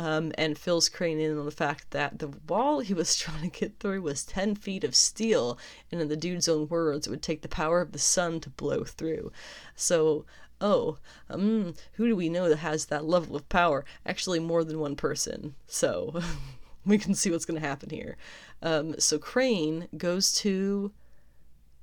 [0.00, 3.58] Um, and fills Crane in on the fact that the wall he was trying to
[3.60, 5.58] get through was 10 feet of steel,
[5.90, 8.50] and in the dude's own words, it would take the power of the sun to
[8.50, 9.32] blow through.
[9.74, 10.24] So,
[10.60, 13.84] oh, um, who do we know that has that level of power?
[14.06, 15.56] Actually, more than one person.
[15.66, 16.22] So,
[16.86, 18.16] we can see what's going to happen here.
[18.62, 20.92] Um, so Crane goes to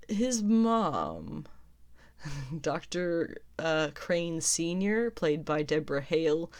[0.08, 1.46] his mom,
[2.62, 3.38] Dr.
[3.58, 6.52] Uh, Crane Sr., played by Deborah Hale.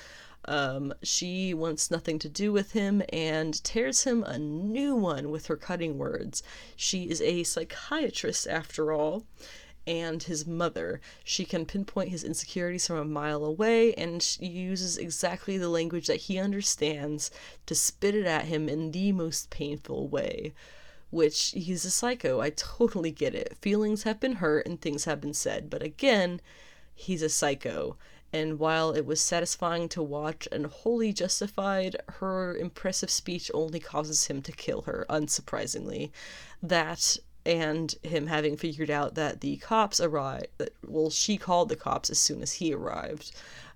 [0.48, 5.48] Um, she wants nothing to do with him and tears him a new one with
[5.48, 6.44] her cutting words.
[6.76, 9.26] She is a psychiatrist, after all,
[9.88, 11.00] and his mother.
[11.24, 16.08] She can pinpoint his insecurities from a mile away, and she uses exactly the language
[16.08, 17.32] that he understands
[17.66, 20.54] to spit it at him in the most painful way.
[21.12, 22.42] Which he's a psycho.
[22.42, 23.58] I totally get it.
[23.62, 26.42] Feelings have been hurt and things have been said, but again,
[26.94, 27.98] he's a psycho.
[28.34, 34.26] And while it was satisfying to watch and wholly justified, her impressive speech only causes
[34.26, 36.12] him to kill her, unsurprisingly.
[36.62, 40.48] That and him having figured out that the cops arrived.
[40.88, 43.32] Well, she called the cops as soon as he arrived.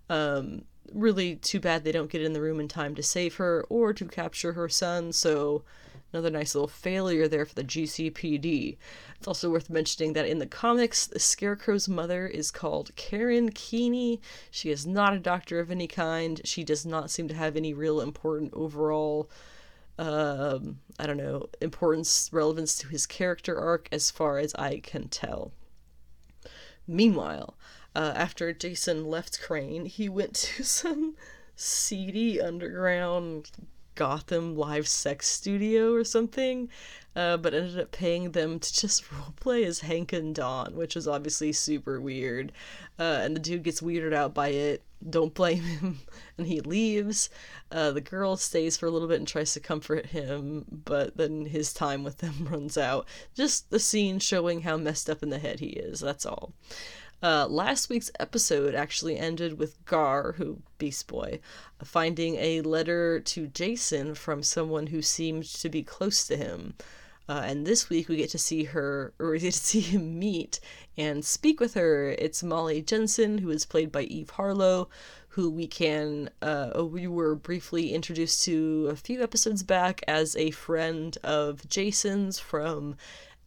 [0.09, 3.65] Um, really too bad they don't get in the room in time to save her
[3.69, 5.63] or to capture her son, so
[6.11, 8.77] Another nice little failure there for the GCPD.
[9.15, 14.19] It's also worth mentioning that in the comics, the Scarecrow's mother is called Karen Keeney.
[14.49, 16.41] She is not a doctor of any kind.
[16.43, 19.29] She does not seem to have any real important overall,
[19.99, 25.09] um, I don't know, importance, relevance to his character arc as far as I can
[25.09, 25.51] tell.
[26.87, 27.57] Meanwhile,
[27.93, 31.15] uh, after Jason left Crane, he went to some
[31.55, 33.51] seedy underground
[33.95, 36.69] Gotham live sex studio or something,
[37.17, 41.09] uh, but ended up paying them to just roleplay as Hank and Dawn, which was
[41.09, 42.53] obviously super weird.
[42.97, 44.83] Uh, and the dude gets weirded out by it.
[45.09, 45.99] Don't blame him.
[46.39, 47.29] and he leaves.
[47.71, 51.45] Uh, the girl stays for a little bit and tries to comfort him, but then
[51.45, 53.07] his time with them runs out.
[53.35, 56.53] Just the scene showing how messed up in the head he is, that's all.
[57.21, 61.41] Uh, last week's episode actually ended with Gar, who Beast Boy,
[61.83, 66.75] finding a letter to Jason from someone who seemed to be close to him.
[67.27, 70.17] Uh, and this week we get to see her, or we get to see him
[70.17, 70.61] meet
[70.97, 72.09] and speak with her.
[72.17, 74.89] It's Molly Jensen, who is played by Eve Harlow,
[75.29, 80.51] who we can, uh, we were briefly introduced to a few episodes back as a
[80.51, 82.95] friend of Jason's from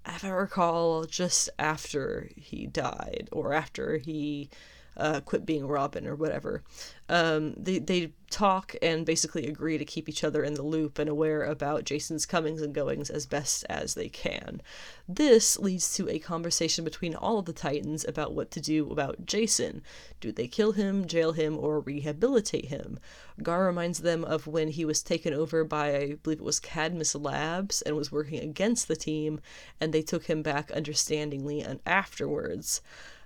[0.07, 4.51] if I recall, just after he died or after he
[4.97, 6.63] uh, quit being Robin or whatever.
[7.09, 11.11] Um, they, they talk and basically agree to keep each other in the loop and
[11.11, 14.63] aware about Jason's comings and goings as best as they can.
[15.07, 19.27] This leads to a conversation between all of the Titans about what to do about
[19.27, 19.83] Jason.
[20.21, 22.99] Do they kill him, jail him, or rehabilitate him?
[23.43, 27.15] Gar reminds them of when he was taken over by, I believe it was Cadmus
[27.15, 29.41] Labs, and was working against the team,
[29.81, 32.81] and they took him back understandingly and afterwards.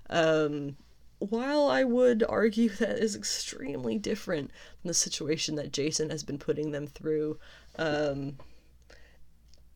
[0.09, 0.77] Um,
[1.19, 4.51] while I would argue that is extremely different
[4.81, 7.39] than the situation that Jason has been putting them through,
[7.77, 8.37] um,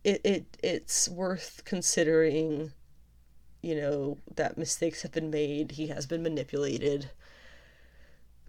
[0.03, 2.73] it, it it's worth considering,
[3.61, 7.11] you know, that mistakes have been made, he has been manipulated.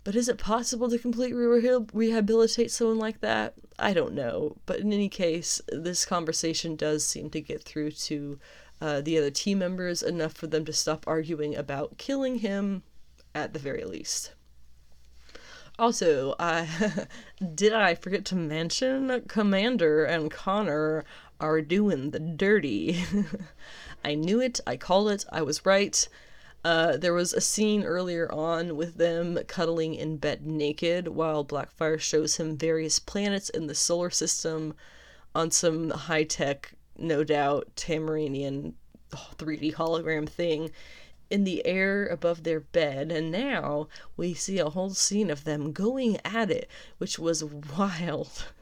[0.05, 3.55] But is it possible to completely re- rehabilitate someone like that?
[3.79, 4.57] I don't know.
[4.67, 8.41] But in any case, this conversation does seem to get through to
[8.83, 12.83] uh, the other team members enough for them to stop arguing about killing him,
[13.33, 14.33] at the very least.
[15.79, 17.07] Also, I
[17.55, 21.05] did I forget to mention Komand'r and Connor
[21.39, 23.05] are doing the dirty.
[24.05, 26.09] I knew it, I called it, I was right.
[26.65, 32.01] Uh, there was a scene earlier on with them cuddling in bed naked while Blackfire
[32.01, 34.75] shows him various planets in the solar system
[35.37, 38.75] on some high tech, no doubt, Tamaranean
[39.11, 40.71] 3D hologram thing
[41.31, 45.73] in the air above their bed, and now we see a whole scene of them
[45.73, 46.69] going at it,
[46.99, 48.47] which was wild.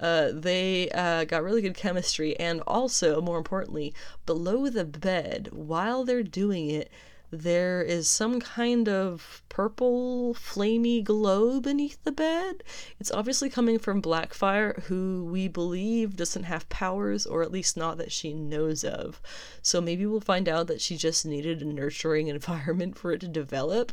[0.00, 3.94] Uh, they uh, got really good chemistry, and also, more importantly,
[4.26, 6.90] below the bed, while they're doing it,
[7.34, 12.62] there is some kind of purple, flamey glow beneath the bed.
[12.98, 17.98] It's obviously coming from Blackfire, who we believe doesn't have powers, or at least not
[17.98, 19.20] that she knows of.
[19.62, 23.28] So maybe we'll find out that she just needed a nurturing environment for it to
[23.28, 23.92] develop.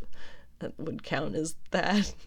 [0.60, 2.14] That would count as that.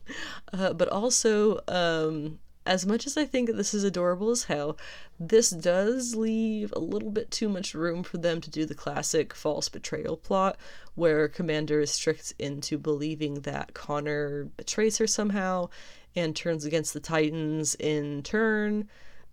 [0.52, 4.78] Uh, but also, um, as much as I think this is adorable as hell,
[5.20, 9.34] this does leave a little bit too much room for them to do the classic
[9.34, 10.56] false betrayal plot,
[10.94, 15.68] where Komand'r is tricked into believing that Connor betrays her somehow
[16.16, 18.88] and turns against the Titans in turn,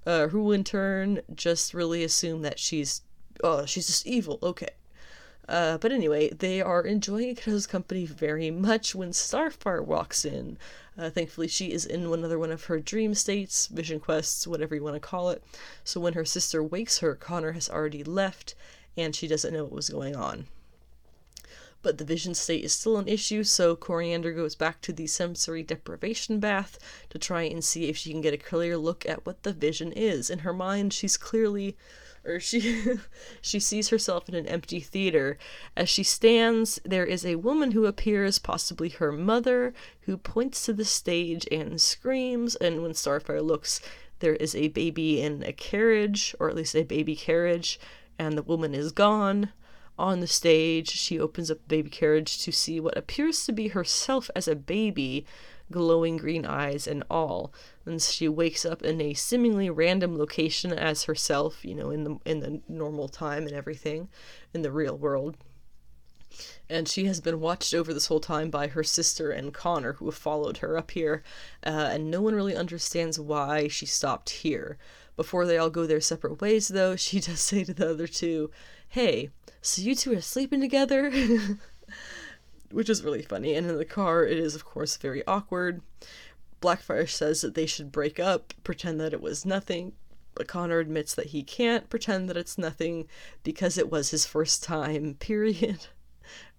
[0.05, 3.01] uh, who in turn just really assume that she's,
[3.43, 4.69] oh, she's just evil, okay.
[5.51, 10.57] Uh, but anyway, they are enjoying other's company very much when Starfire walks in.
[10.97, 14.83] Uh, thankfully, she is in another one of her dream states, vision quests, whatever you
[14.83, 15.43] want to call it.
[15.83, 18.55] So when her sister wakes her, Connor has already left
[18.95, 20.47] and she doesn't know what was going on.
[21.81, 25.63] But the vision state is still an issue, so Koriand'r goes back to the sensory
[25.63, 26.77] deprivation bath
[27.09, 29.91] to try and see if she can get a clear look at what the vision
[29.91, 30.29] is.
[30.29, 31.75] In her mind, she's clearly
[32.23, 32.99] or she
[33.41, 35.37] she sees herself in an empty theater.
[35.75, 40.73] As she stands there is a woman who appears possibly her mother who points to
[40.73, 42.55] the stage and screams.
[42.57, 43.81] And when starfire looks
[44.19, 47.79] there is a baby in a carriage or at least a baby carriage
[48.19, 49.49] and the woman is gone
[49.97, 53.69] on the stage she opens up the baby carriage to see what appears to be
[53.69, 55.25] herself as a baby
[55.71, 57.53] glowing green eyes and all.
[57.85, 62.17] And she wakes up in a seemingly random location as herself, you know, in the
[62.25, 64.09] in the normal time and everything,
[64.53, 65.37] in the real world.
[66.69, 70.05] And she has been watched over this whole time by her sister and Connor, who
[70.05, 71.23] have followed her up here,
[71.65, 74.77] uh, and no one really understands why she stopped here.
[75.17, 78.51] Before they all go their separate ways, though, she does say to the other two,
[78.91, 79.29] Hey,
[79.61, 81.09] so you two are sleeping together?
[82.71, 83.55] Which is really funny.
[83.55, 85.81] And in the car, it is, of course, very awkward.
[86.61, 89.93] Blackfire says that they should break up, pretend that it was nothing,
[90.35, 93.07] but Connor admits that he can't pretend that it's nothing
[93.43, 95.87] because it was his first time, period.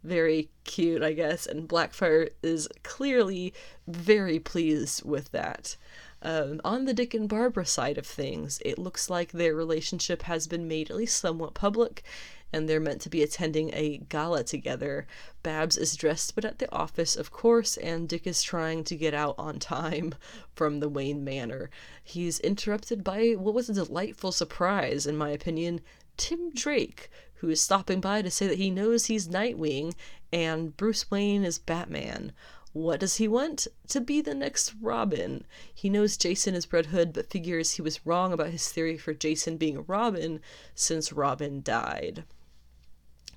[0.03, 3.53] very cute, I guess, and Blackfire is clearly
[3.87, 5.77] very pleased with that.
[6.25, 10.47] Um, on the Dick and Barbara side of things, it looks like their relationship has
[10.47, 12.05] been made at least somewhat public,
[12.53, 15.07] and they're meant to be attending a gala together.
[15.43, 19.15] Babs is dressed but at the office, of course, and Dick is trying to get
[19.15, 20.15] out on time
[20.55, 21.71] from the Wayne Manor.
[22.05, 25.81] He's interrupted by what was a delightful surprise, in my opinion
[26.17, 29.95] Tim Drake, who is stopping by to say that he knows he's Nightwing
[30.33, 32.33] and Bruce Wayne is Batman.
[32.73, 33.67] What does he want?
[33.89, 35.45] To be the next Robin.
[35.75, 39.13] He knows Jason is Red Hood, but figures he was wrong about his theory for
[39.13, 40.41] Jason being a Robin
[40.75, 42.25] since Robin died.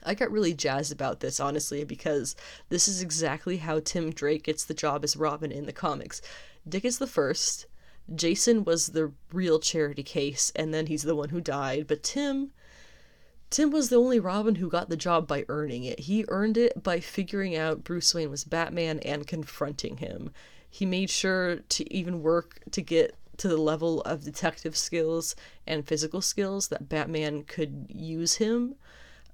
[0.03, 2.36] I got really jazzed about this, honestly, because
[2.70, 6.22] this is exactly how Tim Drake gets the job as Robin in the comics.
[6.68, 7.66] Dick is the first,
[8.14, 12.52] Jason was the real charity case, and then he's the one who died, but Tim.
[13.56, 16.02] Tim was the only Robin who got the job by earning it.
[16.02, 20.32] He earned it by figuring out Bruce Wayne was Batman and confronting him.
[20.69, 25.88] He made sure to even work to get to the level of detective skills and
[25.88, 28.76] physical skills that Batman could use him.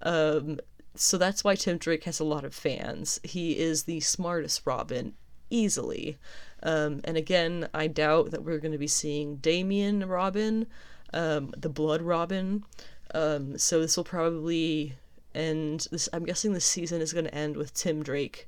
[0.03, 0.60] Um,
[0.93, 3.19] so that's why Tim Drake has a lot of fans.
[3.23, 5.15] He is the smartest Robin,
[5.49, 6.19] easily.
[6.61, 10.68] Um, and again, I doubt that we're going to be seeing Damian Robin,
[11.11, 12.65] um, the Blood Robin.
[13.13, 14.95] Um, so this will probably
[15.35, 15.88] end.
[15.91, 18.47] This I'm guessing this season is going to end with Tim Drake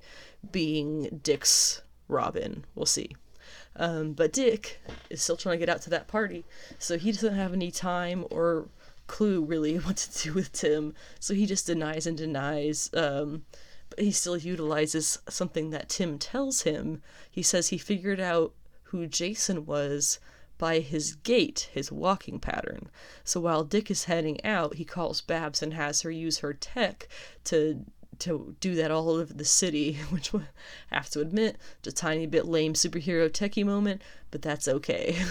[0.52, 2.66] being Dick's Robin.
[2.76, 3.16] We'll see.
[3.76, 4.80] Um, but Dick
[5.10, 6.46] is still trying to get out to that party,
[6.78, 8.68] so he doesn't have any time or
[9.08, 12.90] clue really what to do with Tim, so he just denies and denies.
[12.94, 13.46] Um,
[13.90, 17.02] but he still utilizes something that Tim tells him.
[17.30, 18.54] He says he figured out
[18.86, 20.20] who Jason was
[20.58, 22.90] by his gait, his walking pattern.
[23.24, 27.08] So while Dick is heading out, he calls Babs and has her use her tech
[27.46, 27.86] to
[28.20, 30.42] to do that all over the city, which I
[30.92, 34.02] have to admit, it's a tiny bit lame superhero techie moment,
[34.32, 35.18] but that's okay.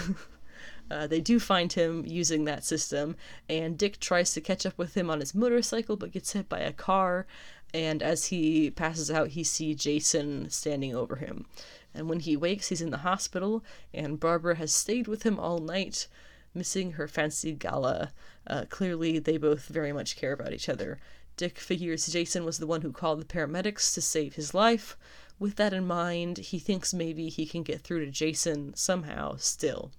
[0.91, 3.15] Uh, they do find him using that system,
[3.49, 6.59] and Dick tries to catch up with him on his motorcycle but gets hit by
[6.59, 7.25] a car.
[7.73, 11.45] And as he passes out, he sees Jason standing over him.
[11.93, 13.63] And when he wakes, he's in the hospital,
[13.93, 16.07] and Barbara has stayed with him all night,
[16.53, 18.11] missing her fancy gala.
[18.47, 20.99] Uh, clearly, they both very much care about each other.
[21.37, 24.97] Dick figures Jason was the one who called the paramedics to save his life.
[25.39, 29.91] With that in mind, he thinks maybe he can get through to Jason somehow still.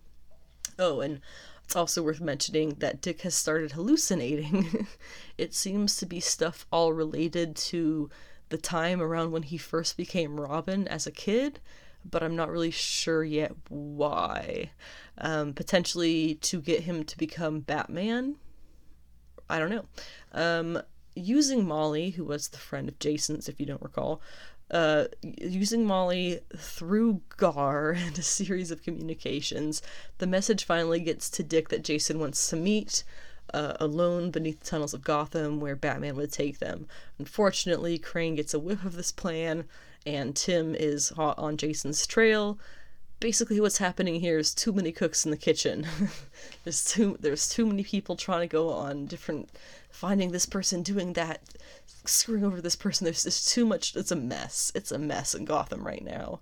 [0.78, 1.20] Oh, and
[1.64, 4.86] it's also worth mentioning that Dick has started hallucinating.
[5.38, 8.10] it seems to be stuff all related to
[8.50, 11.60] the time around when he first became Robin as a kid,
[12.08, 14.70] but I'm not really sure yet why.
[15.18, 18.36] Um, potentially to get him to become Batman.
[19.48, 19.84] I don't know.
[20.32, 20.82] Um,
[21.14, 24.20] using Molly, who was the friend of Jason's, if you don't recall,
[24.70, 29.82] uh, using Molly through Gar and a series of communications,
[30.18, 33.04] the message finally gets to Dick that Jason wants to meet
[33.52, 36.86] uh, alone beneath the tunnels of Gotham where Batman would take them.
[37.18, 39.64] Unfortunately, Crane gets a whiff of this plan,
[40.06, 42.58] and Tim is hot on Jason's trail.
[43.20, 45.86] Basically, what's happening here is too many cooks in the kitchen.
[46.64, 49.48] there's too there's too many people trying to go on different,
[49.90, 51.40] finding this person doing that
[52.04, 53.04] screwing over this person.
[53.04, 53.96] There's just too much.
[53.96, 54.70] It's a mess.
[54.74, 56.40] It's a mess in Gotham right now.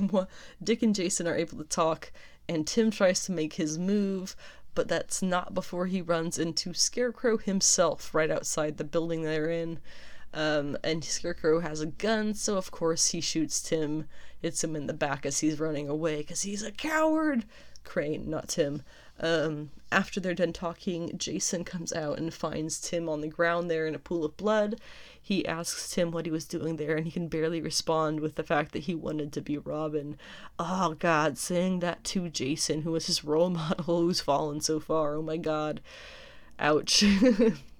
[0.62, 2.10] Dick and Jason are able to talk,
[2.48, 4.34] and Tim tries to make his move,
[4.74, 9.78] but that's not before he runs into Scarecrow himself right outside the building they're in.
[10.34, 14.06] Um, and Scarecrow has a gun, so of course he shoots Tim,
[14.40, 17.44] hits him in the back as he's running away, because he's a coward!
[17.84, 18.82] Crane, not Tim.
[19.20, 23.86] Um, after they're done talking, Jason comes out and finds Tim on the ground there
[23.86, 24.80] in a pool of blood.
[25.20, 28.44] He asks Tim what he was doing there, and he can barely respond with the
[28.44, 30.18] fact that he wanted to be Robin.
[30.58, 35.16] Oh god, saying that to Jason, who was his role model, who's fallen so far.
[35.16, 35.80] Oh my god.
[36.58, 37.04] Ouch.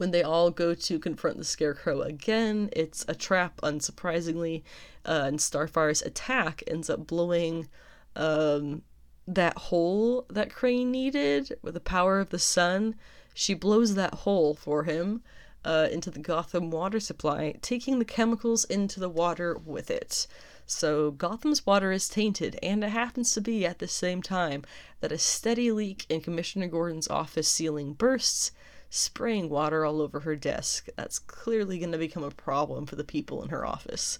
[0.00, 4.62] when they all go to confront the Scarecrow again, it's a trap, unsurprisingly,
[5.04, 7.68] uh, and Starfire's attack ends up blowing
[8.16, 8.80] um,
[9.28, 12.94] that hole that Crane needed with the power of the sun.
[13.34, 15.22] She blows that hole for him.
[15.64, 20.26] uh, into the Gotham water supply, taking the chemicals into the water with it.
[20.66, 24.62] So Gotham's water is tainted, and it happens to be at the same time
[25.00, 28.52] that a steady leak in Commissioner Gordon's office ceiling bursts,
[28.90, 30.88] spraying water all over her desk.
[30.96, 34.18] That's clearly going to become a problem for the people in her office.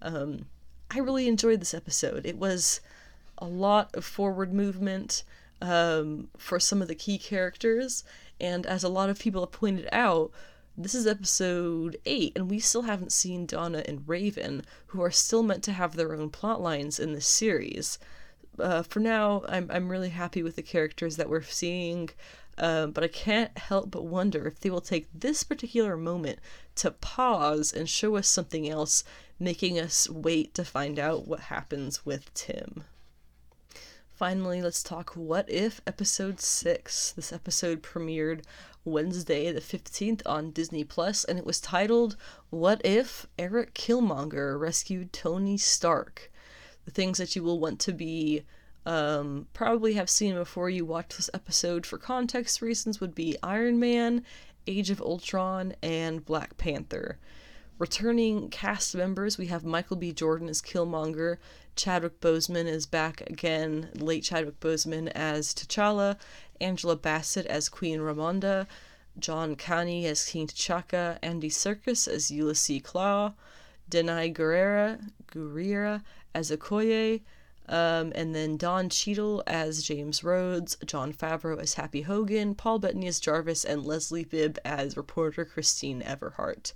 [0.00, 0.46] Um,
[0.90, 2.24] I really enjoyed this episode.
[2.24, 2.80] It was
[3.38, 5.24] a lot of forward movement
[5.60, 8.04] um, for some of the key characters,
[8.40, 10.32] and as a lot of people have pointed out,
[10.76, 15.42] this is episode 8, and we still haven't seen Donna and Raven, who are still
[15.42, 17.98] meant to have their own plot lines in this series.
[18.58, 22.10] Uh, for now, I'm, I'm really happy with the characters that we're seeing,
[22.62, 26.38] uh, but I can't help but wonder if they will take this particular moment
[26.76, 29.02] to pause and show us something else,
[29.40, 32.84] making us wait to find out what happens with Tim.
[34.12, 37.12] Finally, let's talk What If episode 6.
[37.16, 38.42] This episode premiered
[38.84, 42.16] Wednesday the 15th on Disney Plus and it was titled
[42.50, 46.30] What If Eric Killmonger Rescued Tony Stark?
[46.84, 48.44] The things that you will want to be
[48.84, 53.78] um, probably have seen before you watch this episode for context reasons would be Iron
[53.78, 54.24] Man,
[54.66, 57.18] Age of Ultron, and Black Panther.
[57.78, 60.12] Returning cast members, we have Michael B.
[60.12, 61.38] Jordan as Killmonger,
[61.74, 66.16] Chadwick Boseman is back again, late Chadwick Boseman as T'Challa,
[66.60, 68.66] Angela Bassett as Queen Ramonda,
[69.18, 73.34] John Kani as King T'Chaka, Andy Serkis as Ulysses Klaue,
[73.90, 76.02] Danai Gurira, Gurira
[76.34, 77.22] as Okoye,
[77.72, 83.06] um, and then Don Cheadle as James Rhodes, Jon Favreau as Happy Hogan, Paul Bettany
[83.06, 86.74] as Jarvis, and Leslie Bibb as reporter Christine Everhart.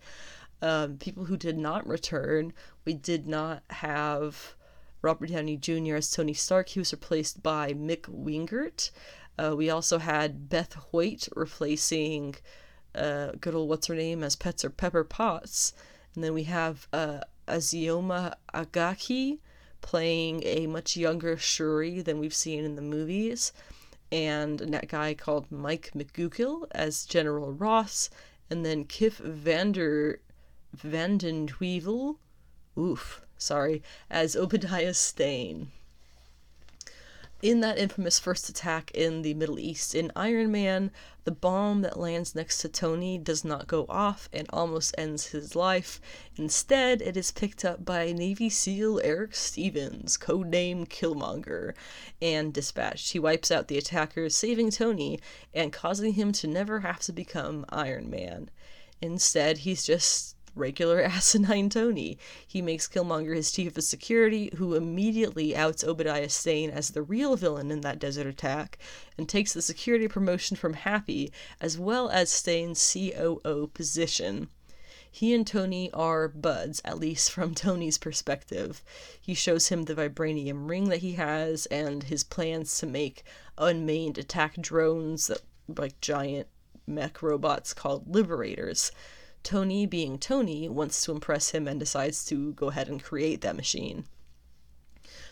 [0.63, 2.55] Um, people who did not return,
[2.87, 4.55] we did not have
[5.03, 5.97] Robert Downey Jr.
[5.97, 6.71] as Tony Stark.
[6.71, 8.91] He was replaced by Mick Wingert.
[9.39, 12.37] Uh, we also had Beth Hoyt replacing
[12.95, 15.75] uh, good old what's her name as Pets or Pepper Potts.
[16.15, 19.41] And then we have uh, Ozioma Akagha
[19.87, 23.53] playing a much younger Shuri than we've seen in the movies.
[24.11, 28.11] And that guy called Mike McGookill as General Ross.
[28.51, 30.21] And then Kif Vander
[30.75, 32.19] Vanden Weevil,
[32.77, 33.81] oof, sorry,
[34.11, 35.71] as Obadiah Stane
[37.47, 40.91] in that infamous first attack in the Middle East in Iron Man,
[41.23, 45.55] the bomb that lands next to Tony does not go off and almost ends his
[45.55, 46.01] life.
[46.35, 51.75] Instead, it is picked up by Navy SEAL Eric Stevens, codename Killmonger,
[52.21, 53.13] and dispatched.
[53.13, 55.21] He wipes out the attackers, saving Tony
[55.55, 58.51] and causing him to never have to become Iron Man.
[59.01, 62.19] Instead, he's just regular asinine Tony.
[62.47, 67.37] He makes Killmonger his chief of security, who immediately outs Obadiah Stane as the real
[67.37, 68.79] villain in that desert attack,
[69.19, 71.31] and takes the security promotion from Happy,
[71.61, 74.49] as well as Stane's COO position.
[75.11, 78.83] He and Tony are buds, at least from Tony's perspective.
[79.19, 83.25] He shows him the vibranium ring that he has and his plans to make
[83.57, 85.31] unmanned attack drones
[85.69, 86.49] like giant
[86.87, 88.93] mech robots called liberators.
[89.47, 93.55] Tony, being Tony, wants to impress him and decides to go ahead and create that
[93.55, 94.05] machine.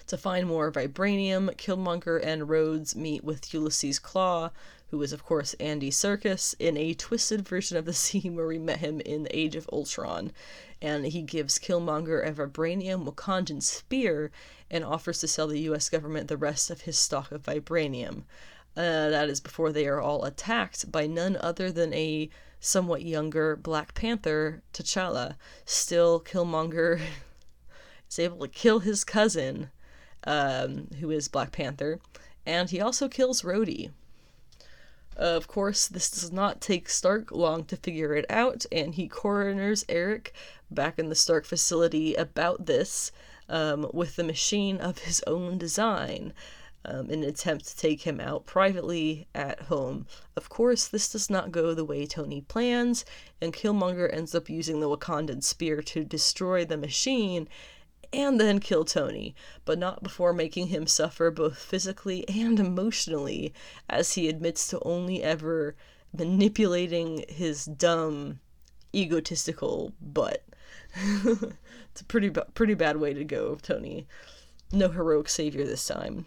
[0.07, 4.53] To find more vibranium, Killmonger and Rhodes meet with Ulysses Klaue,
[4.93, 8.57] who is, of course, Andy Serkis, in a twisted version of the scene where we
[8.57, 10.31] met him in Age of Ultron.
[10.81, 14.31] And he gives Killmonger a vibranium Wakandan spear
[14.71, 18.27] and offers to sell the US government the rest of his stock of vibranium.
[18.77, 22.31] Uh, that is before they are all attacked by none other than a
[22.65, 25.37] somewhat younger Black Panther, T'Challa.
[25.67, 27.01] Still, Killmonger
[28.11, 29.71] is able to kill his cousin,
[30.27, 32.01] um, who is Black Panther,
[32.47, 33.91] and he also kills Rhodey.
[35.17, 39.09] Uh, of course, this does not take Stark long to figure it out, and he
[39.09, 40.33] coroners Eric
[40.71, 43.13] back in the Stark facility about this
[43.49, 46.33] um, with the machine of his own design
[46.85, 50.07] um, in an attempt to take him out privately at home.
[50.37, 53.05] Of course, this does not go the way Tony plans,
[53.41, 57.49] and Killmonger ends up using the Wakandan spear to destroy the machine
[58.13, 59.35] and then kill Tony,
[59.65, 63.53] but not before making him suffer both physically and emotionally,
[63.89, 65.75] as he admits to only ever
[66.17, 68.39] manipulating his dumb,
[68.95, 70.45] egotistical butt.
[70.95, 74.07] it's a pretty pretty bad way to go, Tony.
[74.71, 76.27] No heroic savior this time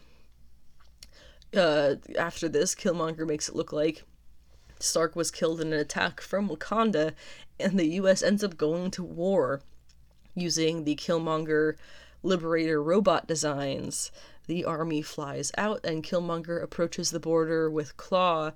[1.55, 4.03] uh, after this, Killmonger makes it look like
[4.79, 7.13] Stark was killed in an attack from Wakanda,
[7.59, 9.61] and the US ends up going to war
[10.35, 11.75] using the Killmonger
[12.23, 14.11] Liberator robot designs.
[14.47, 18.53] The army flies out, and Killmonger approaches the border with Klaue.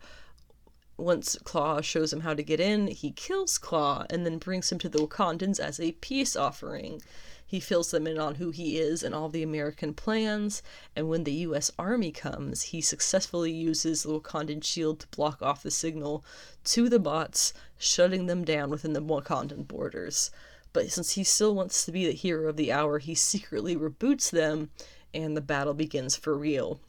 [0.97, 4.77] once Klaue shows him how to get in, he kills Klaue and then brings him
[4.79, 7.01] to the Wakandans as a peace offering.
[7.51, 10.63] He fills them in on who he is and all the American plans,
[10.95, 15.61] and when the US Army comes, he successfully uses the Wakandan shield to block off
[15.61, 16.23] the signal
[16.63, 20.31] to the bots, shutting them down within the Wakandan borders.
[20.71, 24.29] But since he still wants to be the hero of the hour, he secretly reboots
[24.29, 24.69] them,
[25.13, 26.79] and the battle begins for real.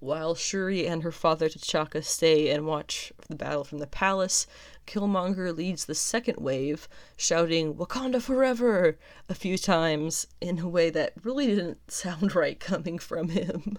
[0.00, 4.46] While Shuri and her father T'Chaka stay and watch the battle from the palace,
[4.86, 8.98] Killmonger leads the second wave, shouting Wakanda forever
[9.28, 13.78] a few times in a way that really didn't sound right coming from him.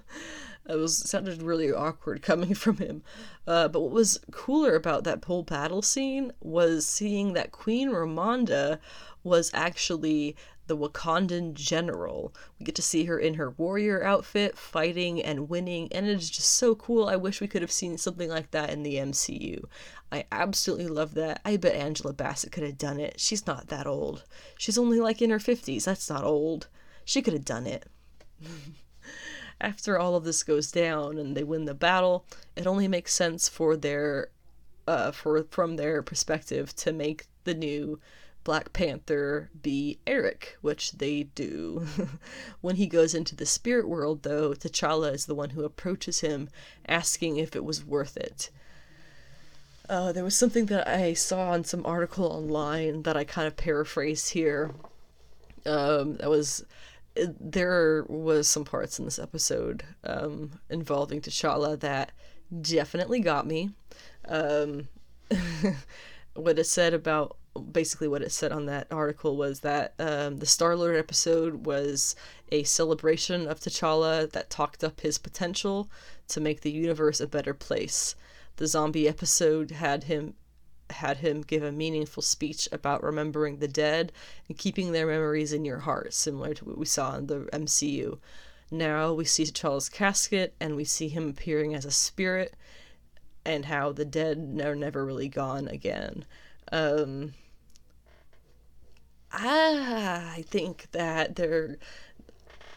[0.70, 3.02] It was sounded really awkward coming from him.
[3.48, 8.78] Uh, but what was cooler about that whole battle scene was seeing that Queen Ramonda
[9.24, 10.36] was actually
[10.72, 12.34] the Wakandan general.
[12.58, 16.30] We get to see her in her warrior outfit, fighting and winning, and it is
[16.30, 17.10] just so cool.
[17.10, 19.66] I wish we could have seen something like that in the MCU.
[20.14, 21.42] I absolutely love that.
[21.44, 23.20] I bet Angela Bassett could have done it.
[23.20, 24.24] She's not that old.
[24.58, 25.84] She's only like in her 50s.
[25.84, 26.70] That's not old.
[27.04, 27.86] She could have done it.
[29.60, 32.26] After all of this goes down and they win the battle,
[32.56, 34.30] it only makes sense for their
[34.88, 38.00] uh for from their perspective to make the new
[38.44, 41.86] Black Panther be Eric, which they do.
[42.62, 46.50] when he goes into the spirit world, though, T'Challa is the one who approaches him,
[46.88, 48.50] asking if it was worth it.
[49.88, 53.58] Uh, there was something that I saw in some article online that I kind of
[53.58, 54.72] paraphrased here.
[55.66, 56.66] Um, that was
[57.16, 62.14] there was some parts in this episode um, involving T'Challa that
[62.62, 63.72] definitely got me.
[64.28, 64.88] Um,
[66.36, 67.36] what it said about
[67.72, 72.16] basically what it said on that article was that um, the Star Lord episode was
[72.52, 75.90] a celebration of T'Challa that talked up his potential
[76.30, 78.16] to make the universe a better place.
[78.58, 80.36] The zombie episode had him
[80.92, 84.12] had him give a meaningful speech about remembering the dead
[84.50, 88.20] and keeping their memories in your heart, similar to what we saw in the MCU.
[88.70, 92.56] Now we see T'Challa's casket and we see him appearing as a spirit
[93.46, 96.26] and how the dead are never really gone again.
[96.72, 97.34] Um,
[99.34, 101.78] I think that they're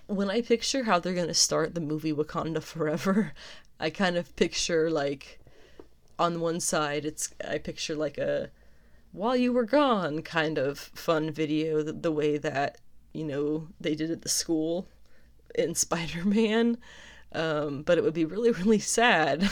[0.06, 3.32] when I picture how they're gonna start the movie Wakanda Forever,
[3.80, 5.40] I kind of picture like
[6.18, 8.50] on one side it's I picture like a
[9.12, 12.78] while you were gone kind of fun video the, the way that
[13.12, 14.86] you know they did at the school
[15.54, 16.78] in Spider-Man.
[17.32, 19.48] Um, but it would be really really sad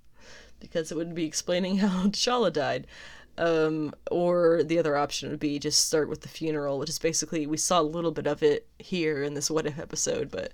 [0.60, 2.86] because it would be explaining how T'Challa died
[3.36, 7.46] um, or the other option would be just start with the funeral, which is basically
[7.46, 10.52] we saw a little bit of it here in this what if episode, but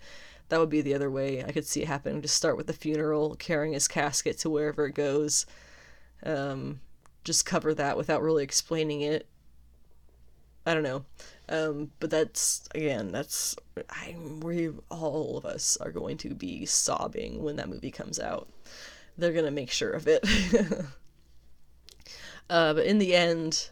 [0.48, 2.22] that would be the other way I could see it happening.
[2.22, 5.46] Just start with the funeral, carrying his casket to wherever it goes.
[6.22, 6.80] Um,
[7.24, 9.26] just cover that without really explaining it.
[10.66, 11.04] I don't know.
[11.48, 13.56] Um, but that's again, that's
[13.88, 18.48] I we all of us are going to be sobbing when that movie comes out.
[19.18, 20.24] They're gonna make sure of it.
[22.50, 23.68] Uh, but in the end,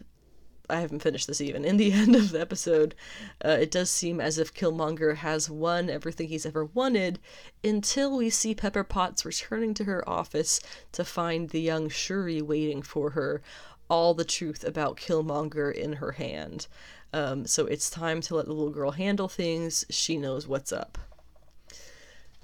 [0.69, 1.65] I haven't finished this even.
[1.65, 2.95] In the end of the episode,
[3.43, 7.19] uh, it does seem as if Killmonger has won everything he's ever wanted
[7.63, 10.61] until we see Pepper Potts returning to her office
[10.93, 13.41] to find the young Shuri waiting for her,
[13.89, 16.67] all the truth about Killmonger in her hand.
[17.11, 19.83] Um, so it's time to let the little girl handle things.
[19.89, 20.97] She knows what's up.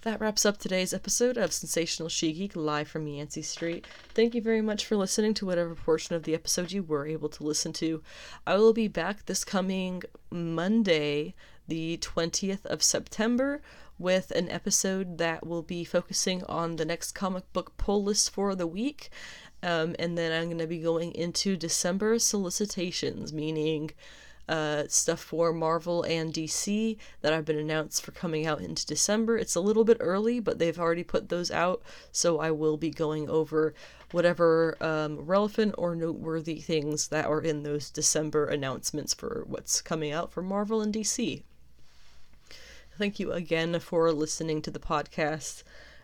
[0.06, 3.88] That wraps up today's episode of Sensational She Geek live from Yancey Street.
[4.14, 7.28] Thank you very much for listening to whatever portion of the episode you were able
[7.30, 8.04] to listen to.
[8.46, 11.34] I will be back this coming Monday,
[11.68, 13.64] the 20th of September,
[13.98, 18.54] with an episode that will be focusing on the next comic book pull list for
[18.54, 19.10] the week.
[19.64, 23.90] Um, and then I'm going to be going into December solicitations, meaning
[24.48, 29.38] uh, stuff for Marvel and DC that have been announced for coming out into December.
[29.38, 31.82] It's a little bit early, but they've already put those out,
[32.12, 33.74] so I will be going over
[34.12, 40.12] whatever um, relevant or noteworthy things that are in those December announcements for what's coming
[40.12, 41.44] out for Marvel and DC.
[42.98, 45.64] Thank you again for listening to the podcast.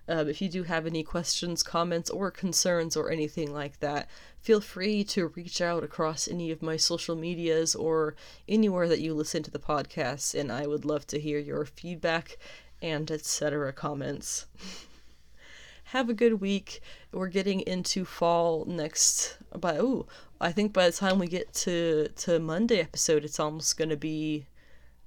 [0.10, 4.10] Um, if you do have any questions, comments, or concerns, or anything like that,
[4.42, 8.16] feel free to reach out across any of my social medias or
[8.48, 12.38] anywhere that you listen to the podcast, and I would love to hear your feedback
[12.82, 13.72] and etc.
[13.72, 14.48] comments.
[15.86, 16.82] have a good week.
[17.12, 19.38] We're getting into fall next.
[19.58, 20.08] By oh,
[20.40, 24.48] I think by the time we get to to Monday episode, it's almost gonna be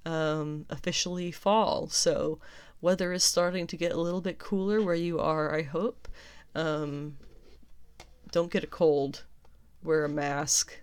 [0.05, 1.87] um, officially fall.
[1.89, 2.39] So
[2.81, 6.07] Weather is starting to get a little bit cooler where you are, I hope.
[6.53, 7.17] Um,
[8.35, 9.23] don't get a cold,
[9.81, 10.81] wear a mask,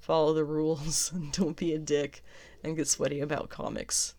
[0.00, 2.24] follow the rules, and don't be a dick
[2.64, 4.14] and get sweaty about comics.